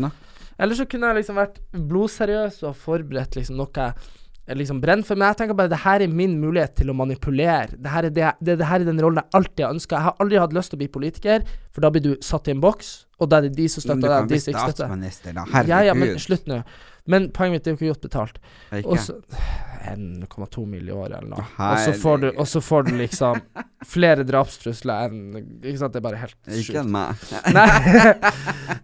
[0.65, 4.13] Eller så kunne jeg liksom vært blodseriøs og forberedt liksom noe jeg
[4.53, 5.17] liksom brenner for.
[5.17, 7.79] Men jeg tenker bare det her er min mulighet til å manipulere.
[7.81, 9.97] Det her er, det, det, det her er den rollen jeg alltid har ønska.
[9.97, 12.53] Jeg har aldri hatt lyst til å bli politiker, for da blir du satt i
[12.53, 12.91] en boks,
[13.21, 14.85] og da er det de som støtter deg, de som ikke støtter.
[14.85, 14.91] da.
[15.73, 16.61] Ja, ja, men slutt nå.
[17.11, 18.39] Men poenget mitt er jo ikke godt betalt.
[18.73, 19.19] Ikke?
[19.85, 20.89] 1,2 mill.
[20.89, 21.45] i året eller noe.
[21.61, 23.43] Og så får du, og så får du liksom
[23.85, 25.19] flere drapstrusler enn
[25.61, 27.21] Ikke sant, det er bare helt Ikke enn meg.
[27.57, 27.67] Nei,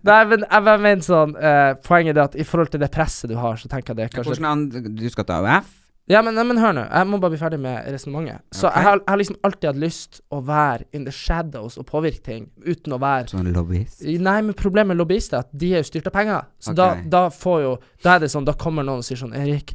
[0.05, 3.39] Nei, men jeg mener sånn uh, Poenget er at i forhold til det presset du
[3.41, 4.67] har, så tenker jeg det kanskje Hvordan
[5.01, 5.80] du skal ta AUF?
[6.11, 8.43] Ja, men, men hør nå, jeg må bare bli ferdig med resonnementet.
[8.51, 8.81] Så okay.
[8.81, 12.25] jeg, har, jeg har liksom alltid hatt lyst å være in the shadows og påvirke
[12.27, 14.03] ting, uten å være Sånn lobbyist?
[14.03, 16.49] Nei, men problemet med lobbyister er at de er jo styrt av penger.
[16.59, 17.05] Så okay.
[17.07, 19.71] da, da får jo Da er det sånn, da kommer noen og sier sånn Erik,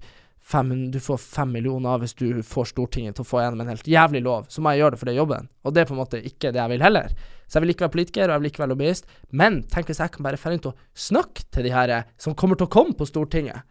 [0.45, 3.87] fem, du får fem millioner hvis du får Stortinget til å få gjennom en helt
[3.89, 4.49] jævlig lov.
[4.51, 5.49] Så må jeg gjøre det for det er jobben.
[5.63, 7.15] Og det er på en måte ikke det jeg vil heller.
[7.45, 9.07] Så jeg vil ikke være politiker, og jeg vil ikke være lobbyist.
[9.31, 10.75] Men tenk hvis jeg kan bare finne ut å
[11.07, 13.65] snakke til de her eh, som kommer til å komme på Stortinget.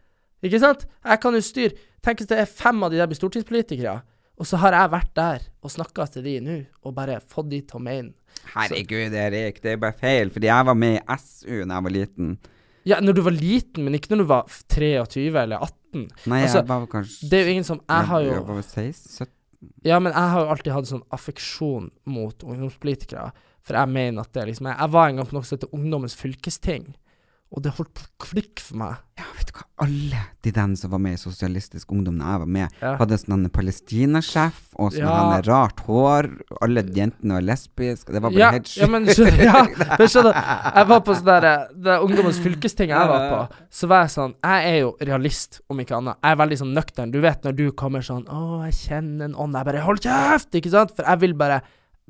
[0.44, 0.84] Ikke sant?
[1.04, 3.94] Jeg kan jo styre Tenk hvis det er fem av de der blir stortingspolitikere,
[4.34, 7.62] og så har jeg vært der og snakka til de nå, og bare fått de
[7.64, 8.12] til å mene
[8.54, 10.30] Herregud, Erik, det er bare feil.
[10.34, 12.34] Fordi jeg var med i SU da jeg var liten.
[12.84, 16.02] Ja, når du var liten, men ikke når du var 23 eller 18.
[16.28, 18.62] Nei, Altså, jeg var kanskje Det er jo ingen som Jeg har jo Jeg var
[18.66, 19.12] 16?
[19.30, 19.70] 17?
[19.86, 23.30] Ja, men jeg har jo alltid hatt sånn affeksjon mot ungdomspolitikere.
[23.64, 25.72] For jeg mener at det liksom Jeg, jeg var en gang på noe som heter
[25.78, 26.90] Ungdommens fylkesting,
[27.54, 28.94] og det holdt på å klikke for meg.
[29.20, 32.40] Ja, vet du hva, alle de den som var med i Sosialistisk Ungdom da jeg
[32.42, 32.96] var med, Ja.
[32.98, 35.40] hadde sånn en palestinasjef og sånn Ja.
[35.46, 36.30] rart hår.
[36.62, 38.10] Alle jentene var lesbiske.
[38.12, 39.62] Det var bare Ja, helt ja, men skjønner, ja,
[39.98, 40.34] men skjønner
[40.74, 44.34] Jeg var på sånn der Det ungdommens fylkesting jeg var på, så var jeg sånn
[44.42, 46.16] Jeg er jo realist, om ikke annet.
[46.24, 47.12] Jeg er veldig sånn nøktern.
[47.12, 49.54] Du vet når du kommer sånn Å, jeg kjenner en ånd.
[49.54, 50.50] Jeg bare Hold kjeft!
[50.58, 50.90] Ikke sant?
[50.96, 51.62] For jeg vil bare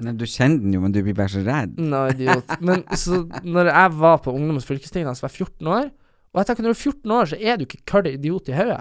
[0.03, 1.77] Men du kjenner den jo, men du blir bare så redd.
[1.79, 2.49] Nå, idiot.
[2.65, 5.85] Men så når jeg var på ungdommens fylkesting da jeg var 14 år
[6.35, 8.57] Og jeg tenker når du er 14 år, så er du ikke køll idiot i
[8.59, 8.81] hodet.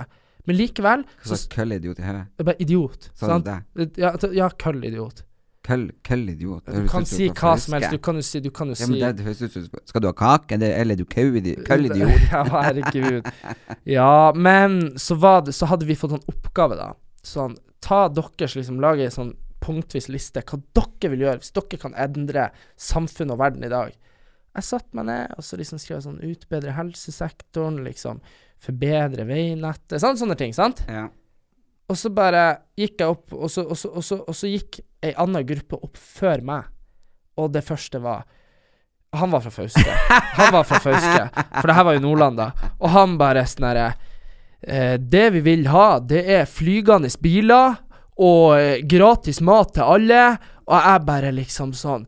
[0.50, 2.26] Men likevel Hva slags slags køllidiot i hodet?
[2.50, 3.12] bare idiot.
[3.14, 3.46] Du Sant?
[3.46, 3.92] det?
[4.02, 5.22] Ja, ja køll idiot.
[5.64, 6.66] Køll, køll-idiot.
[6.68, 7.94] Du kan si hva som helst.
[7.94, 10.74] Du kan jo si, du kan jo Ja, men det Skal du ha kake, eller,
[10.76, 12.26] eller er du køll-idiot?
[12.34, 13.30] Ja, herregud.
[13.88, 16.90] Ja, men så, var det, så hadde vi fått en oppgave, da.
[17.24, 19.34] sånn Ta deres liksom Lage sånn
[19.64, 22.50] punktvis liste hva dere vil gjøre hvis dere kan endre
[22.80, 23.94] samfunnet og verden i dag.
[24.54, 28.22] Jeg satte meg ned og så liksom skrev sånn Utbedre helsesektoren, liksom.
[28.64, 29.98] Forbedre veinettet.
[30.02, 30.84] Sånn, sånne ting, sant?
[30.88, 31.08] Ja.
[31.90, 32.44] Og så bare
[32.80, 35.80] gikk jeg opp, og så, og så, og så, og så gikk ei anna gruppe
[35.84, 36.70] opp før meg.
[37.42, 38.28] Og det første var
[39.18, 39.96] Han var fra Fauske.
[40.40, 42.70] Han var fra Fauske, for det her var jo Nordland, da.
[42.80, 43.88] Og han bare sånn herre
[44.62, 47.76] eh, Det vi vil ha, det er flygende biler
[48.18, 50.24] og eh, gratis mat til alle.
[50.68, 52.06] Og jeg bare liksom sånn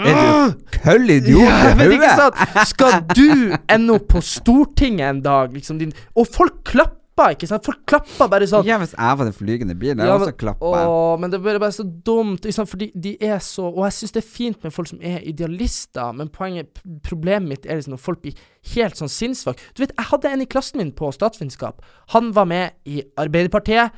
[0.00, 2.48] Er du køll idiot ja, i hodet?
[2.70, 7.66] Skal du ende opp på Stortinget en dag, liksom din Og folk klapper, ikke sant?
[7.66, 8.64] Folk klapper bare sånn.
[8.66, 10.70] Ja, hvis jeg var den flygende bilen, jeg Ja, så men- klappa.
[10.88, 12.42] Åh, men det er bare så dumt.
[12.46, 12.70] Ikke sant?
[12.70, 16.12] Fordi de er så Og jeg syns det er fint med folk som er idealister,
[16.16, 18.34] men poenget, problemet mitt er liksom når folk blir
[18.74, 19.58] helt sånn sinnssvake.
[19.74, 21.82] Du vet, jeg hadde en i klassen min på statsvitenskap.
[22.16, 23.90] Han var med i Arbeiderpartiet,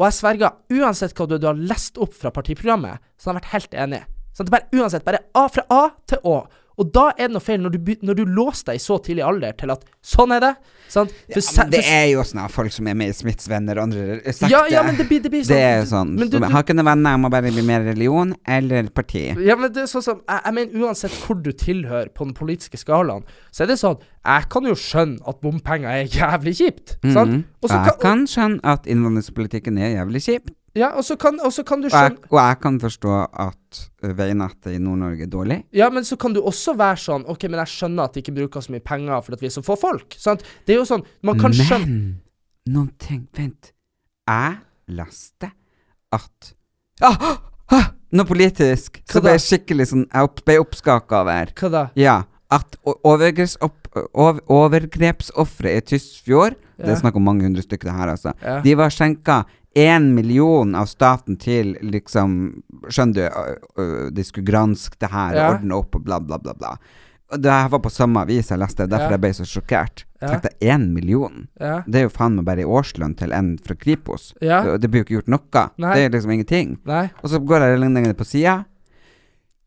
[0.00, 3.42] og jeg sverger, uansett hva du, du har lest opp fra partiprogrammet, så har jeg
[3.42, 3.98] vært helt enig.
[4.32, 6.38] Sånn, bare uansett, bare A fra A til Å.
[6.78, 9.24] Og da er det noe feil når du, når du låser deg i så tidlig
[9.26, 10.52] alder til at sånn er det.
[10.90, 11.12] Sant?
[11.30, 13.78] For Ja, men det er jo sånn at folk som er med i Smiths venner
[13.78, 16.14] og andre sagt ja, ja, men det blir, det blir sånn Det er jo sånn.
[16.18, 19.26] Men du, du, har ikke noen venner, jeg må bare bli mer religion eller parti.
[19.46, 22.34] Ja, men det er sånn som jeg, jeg mener uansett hvor du tilhører på den
[22.38, 26.96] politiske skalaen, så er det sånn Jeg kan jo skjønne at bompenger er jævlig kjipt,
[27.06, 27.30] sant?
[27.30, 27.68] Mm -hmm.
[27.68, 30.50] så jeg kan, kan skjønne at innvandringspolitikken er jævlig kjip.
[30.78, 33.80] Ja, og så kan, kan du Og jeg, skjønne og jeg kan forstå at
[34.16, 35.58] veinettet i Nord-Norge er dårlig.
[35.74, 38.36] Ja, men så kan du også være sånn OK, men jeg skjønner at de ikke
[38.36, 40.44] bruker så mye penger fordi vi er så få folk, sant?
[40.66, 42.20] Det er jo sånn Man kan skjønne Men
[42.70, 43.72] noen ting Vent.
[44.30, 44.60] Jeg
[44.94, 45.50] leste
[46.14, 46.52] at
[47.06, 47.38] ah,
[47.74, 51.52] ah, Noe politisk Hva så ble jeg skikkelig sånn Jeg opp, ble oppskaka over.
[51.58, 51.82] Hva da?
[51.98, 52.16] Ja.
[52.50, 52.78] At
[54.50, 56.92] overgrepsofre i Tysfjord Det Ja.
[56.94, 58.32] er snakk om mange hundre stykker, det her, altså.
[58.42, 58.60] Ja.
[58.64, 59.44] De var skjenka
[59.76, 63.22] én million av staten til liksom Skjønner du?
[63.22, 65.50] ø, ø, De skulle granske det her Ja.
[65.54, 66.52] ordne opp og bla, bla, bla.
[66.54, 66.76] bla.
[67.32, 69.10] Og jeg var på samme avis jeg leste, derfor Ja.
[69.14, 70.04] jeg ble så sjokkert.
[70.20, 70.28] Ja.
[70.32, 71.46] Tenkte deg én million?
[71.60, 71.82] Ja.
[71.86, 74.32] Det er jo faen meg bare i årslønn til en fra Kripos.
[74.42, 74.62] Ja.
[74.64, 75.70] Det, det blir jo ikke gjort noe.
[75.78, 75.94] Nei.
[75.94, 76.78] Det er liksom ingenting.
[76.84, 77.10] Nei.
[77.22, 78.64] Og så går jeg lenger på sida.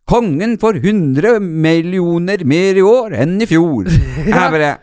[0.05, 3.87] Kongen får 100 millioner mer i år enn i fjor.
[4.27, 4.73] Jeg bare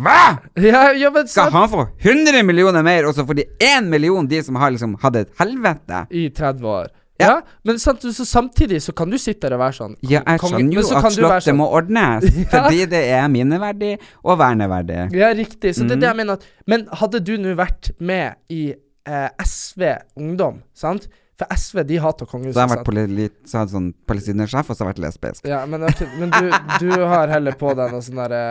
[0.00, 0.38] Hva?!
[0.60, 3.90] Ja, ja, men Skal sant han få 100 millioner mer, og så får de 1
[3.92, 6.06] million, de som har liksom hatt et helvete?
[6.10, 6.88] I 30 år.
[7.20, 7.26] Ja.
[7.26, 10.40] Ja, men sant, så samtidig så kan du sitte der og være sånn Ja, jeg
[10.40, 13.90] skjønner jo at kan du være Slottet sånn- må ordnes, fordi det er minneverdig
[14.24, 15.02] og verneverdig.
[15.20, 15.74] Ja, riktig.
[15.76, 19.28] Så det er det jeg mener at Men hadde du nå vært med i eh,
[19.44, 19.84] SV
[20.16, 21.10] Ungdom, sant?
[21.40, 22.56] For SV, de hater kongehuset.
[22.56, 25.46] Så jeg har vært så hadde sånn palestinersjef, og så har jeg vært lesbisk.
[25.48, 26.50] Ja, men, okay, men du,
[26.82, 28.42] du har heller på deg noe sånn derre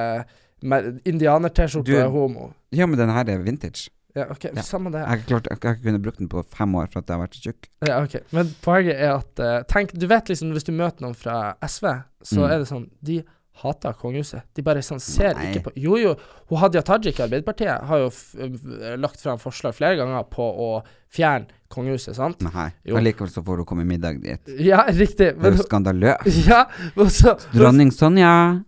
[0.61, 2.51] Indianer-T-skjorte er homo.
[2.75, 3.89] Ja, men den her er vintage.
[4.17, 4.61] Ja, ok, Ja.
[4.65, 4.99] samme det.
[5.03, 7.07] Jeg har ikke klart, jeg har ikke kunnet bruke den på fem år for at
[7.07, 7.67] jeg har vært så tjukk.
[7.87, 8.15] Ja, ok.
[8.33, 11.85] Men poenget er at uh, Tenk, du vet liksom hvis du møter noen fra SV,
[12.23, 12.49] så Mm.
[12.51, 13.23] er det sånn De
[13.61, 14.41] hater kongehuset.
[14.55, 15.51] De bare sånn ser Nei.
[15.53, 16.15] ikke på Jo, jo.
[16.49, 18.33] Hun Hadia Tajik i Arbeiderpartiet har jo f
[18.97, 22.39] lagt fram forslag flere ganger på å fjerne kongehuset, sant?
[22.41, 22.71] Nei.
[22.85, 22.95] Jo.
[22.95, 24.39] Allikevel likevel så får hun komme i middag dit.
[24.63, 25.35] Ja, riktig.
[25.37, 26.47] Det er jo skandaløst.
[26.47, 26.65] Ja,
[27.53, 28.63] Dronning Sonja,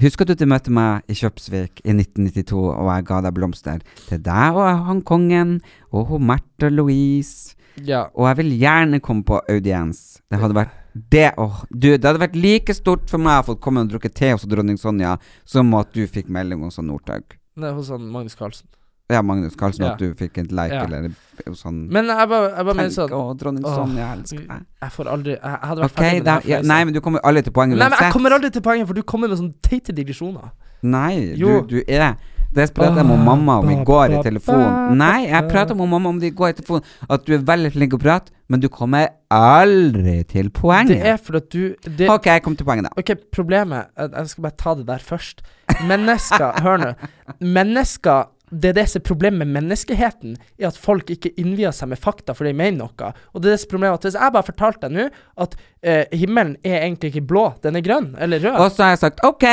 [0.00, 4.22] husker du du møtte meg i Kjøpsvik i 1992, og jeg ga deg blomster til
[4.24, 5.58] deg og han kongen,
[5.92, 8.04] og hun Märtha Louise, Ja.
[8.14, 10.20] og jeg vil gjerne komme på audiens.
[10.30, 10.74] Det hadde vært
[11.10, 14.12] det, oh, du, det hadde vært like stort for meg å få komme og drukke
[14.14, 17.34] te hos dronning Sonja, som at du fikk melding hos Northug.
[17.58, 18.68] Er hos han Magnus Carlsen.
[19.12, 19.92] Ja, Magnus Carlsen, Ja.
[19.92, 20.84] at du fikk en like, Ja.
[20.84, 21.10] eller
[21.52, 24.62] sånn Men jeg bare, jeg bare mener sånn å, dronning Sonja, jeg elsker deg.
[24.80, 26.94] Jeg får aldri Jeg, jeg hadde vært Ok, ferdig med det her ja, nei, men
[26.94, 29.28] du kommer aldri til poenget Nei, men jeg kommer aldri til poenget, for du kommer
[29.28, 30.50] med sånne teite digresjoner.
[30.82, 32.16] Nei, du, du er
[32.54, 34.96] Det prater jeg med mamma om i går i telefonen.
[34.96, 36.84] Nei, jeg prater med mamma om det i går i telefonen.
[37.10, 41.16] At du er veldig flink til å prate, men du kommer aldri til Det er
[41.18, 42.90] fordi at du det, Ok, jeg kom til poenget, da.
[42.96, 45.42] Ok, problemet jeg skal bare ta det der først.
[45.88, 46.94] Mennesker Hør nå.
[47.40, 51.90] Mennesker det er det som er problemet med menneskeheten, er at folk ikke innvier seg
[51.92, 53.12] med fakta for de mener noe.
[53.32, 55.06] Og det er det som er problemet at hvis jeg bare fortalte deg nå
[55.44, 58.94] at eh, himmelen er egentlig ikke blå, den er grønn eller rød Og så har
[58.94, 59.48] jeg sagt ok.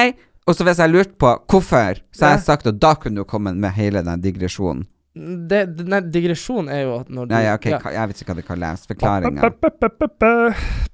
[0.50, 3.30] Og så hvis jeg lurte på hvorfor, så har jeg sagt at da kunne du
[3.30, 4.88] kommet med hele den digresjonen.
[5.12, 7.80] Det, Nei, digresjon er jo at når du Nei, ok, ja.
[7.98, 8.84] jeg vet ikke hva det kalles.
[8.88, 9.50] Forklaringa.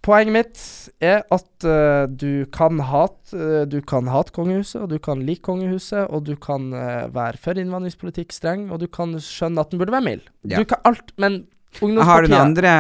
[0.08, 0.64] Poenget mitt
[1.04, 5.46] er at uh, du kan hate uh, Du kan hate kongehuset, og du kan like
[5.46, 9.84] kongehuset, og du kan uh, være for innvandringspolitikk streng, og du kan skjønne at den
[9.84, 10.26] burde være mild.
[10.50, 10.64] Ja.
[10.64, 11.44] Du kan alt, men
[11.78, 12.74] Har du noen andre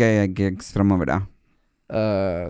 [0.00, 1.20] gøye gigs framover, da?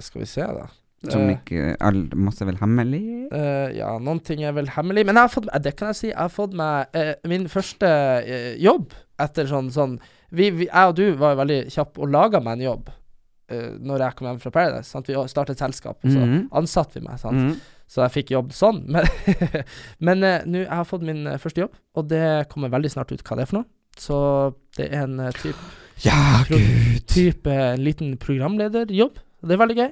[0.05, 0.68] Skal vi se, da.
[1.09, 3.01] Som Eh, ikke all, Masse vel hemmelig?
[3.32, 5.96] Uh, ja, noen ting er vel hemmelig, men jeg har fått, eh, det kan jeg
[5.96, 6.09] si.
[6.11, 9.94] Jeg har fått meg uh, min første uh, jobb etter sånn, sånn
[10.30, 13.70] vi, vi, Jeg og du var jo veldig kjappe og laga meg en jobb uh,
[13.80, 14.90] når jeg kom hjem fra Paradise.
[14.92, 15.09] Sant?
[15.09, 16.48] Vi startet et selskap, og så Mhm.
[16.61, 17.16] ansatte vi meg.
[17.24, 17.55] Mm.
[17.90, 18.84] Så jeg fikk jobb sånn.
[18.92, 19.09] Men,
[19.98, 22.22] men nå jeg har fått min første jobb, og det
[22.53, 23.70] kommer veldig snart ut hva det er for noe.
[23.98, 24.18] Så
[24.76, 25.59] det er en type
[26.05, 26.61] Ja, Pro-
[27.11, 29.16] type en liten programlederjobb.
[29.42, 29.90] Det er veldig gøy.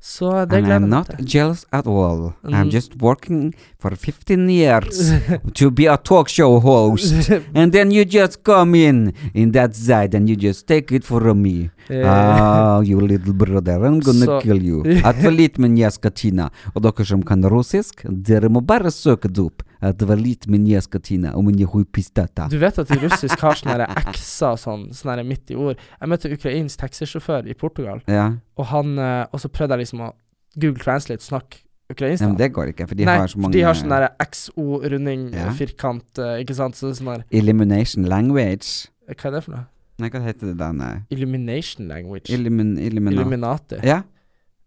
[0.00, 2.32] Så det And I'm not jealous at all.
[2.44, 2.70] I'm Mm.
[2.70, 5.10] just working for 15 years
[5.54, 7.30] to be a talk show host.
[7.54, 11.42] And then you just come in in that side and you just take it from
[11.42, 11.70] me.
[12.04, 14.82] Ah, you little brother, I'm gonna Så- kill you.
[15.04, 16.50] Atvalit min skatina.
[16.74, 19.62] Og dere som kan russisk, dere må bare søke det opp.
[19.86, 22.48] Atvalit min jeskatina og min huipistata.
[22.50, 25.78] Du vet at de russisk har sånne ekser sånn, sånne midt i ord.
[26.00, 28.32] Jeg møtte ukrainsk taxisjåfør i Portugal, Ja.
[28.56, 30.12] og han eh, Og så prøvde jeg liksom å
[30.56, 32.20] Google Translate og snakke ukrainsk.
[32.22, 34.10] ja, men det går ikke, for de Nei, har så mange de har sånn derre
[34.26, 35.50] XO, runding, Ja.
[35.50, 36.74] firkant, eh, ikke sant.
[36.74, 38.88] Så sånn der Elimination language.
[39.08, 39.66] Hva er det for noe?
[39.98, 42.28] Nei, hva heter det eh, Illumination language.
[42.28, 43.20] Illumin, illumina.
[43.20, 43.80] Illuminati.
[43.82, 44.02] Ja.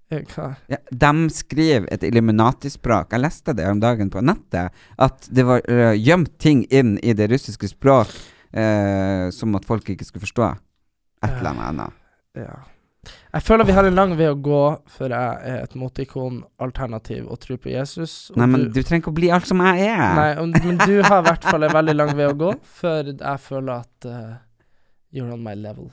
[0.09, 0.53] Eh, Hva?
[0.71, 3.13] Ja, de skriver et Illuminati-språk.
[3.13, 4.73] Jeg leste det om dagen på nettet.
[4.97, 8.09] At det var uh, gjemt ting inn i det russiske språk
[8.57, 10.49] uh, som at folk ikke skulle forstå.
[11.27, 12.03] Et eller annet.
[12.39, 12.57] Ja.
[13.33, 17.39] Jeg føler vi har en lang vei å gå før jeg er et motikon-alternativ og
[17.45, 18.13] tror på Jesus.
[18.37, 20.05] Nei, men du trenger ikke å bli alt som jeg er.
[20.17, 23.11] Nei, og, men du har i hvert fall en veldig lang vei å gå før
[23.13, 24.37] jeg føler at uh,
[25.15, 25.91] you're on my level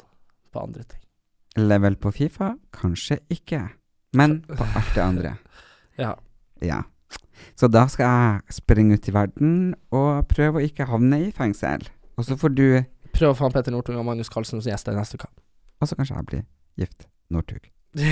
[0.53, 1.03] på andre ting.
[1.57, 2.55] Level på Fifa?
[2.75, 3.63] Kanskje ikke.
[4.17, 5.37] Men på alt det andre.
[5.97, 6.11] Ja.
[6.61, 6.83] Ja.
[7.57, 9.55] Så da skal jeg springe ut i verden
[9.89, 11.87] og prøve å ikke havne i fengsel.
[12.21, 12.67] Og så får du
[13.17, 15.31] Prøv å få Petter Northug og Magnus Carlsen som gjester neste uke.
[15.81, 16.45] Og så kanskje jeg blir
[16.77, 17.09] gift.
[17.33, 17.65] Northug.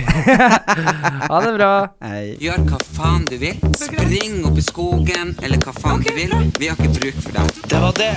[1.28, 1.72] ha det bra.
[2.00, 2.38] Hei.
[2.40, 3.60] Gjør hva faen du vil.
[3.76, 6.32] Spring opp i skogen, eller hva faen du vil.
[6.56, 7.66] Vi har ikke bruk for deg.
[7.68, 8.14] Det var det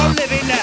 [0.00, 0.62] alle ville!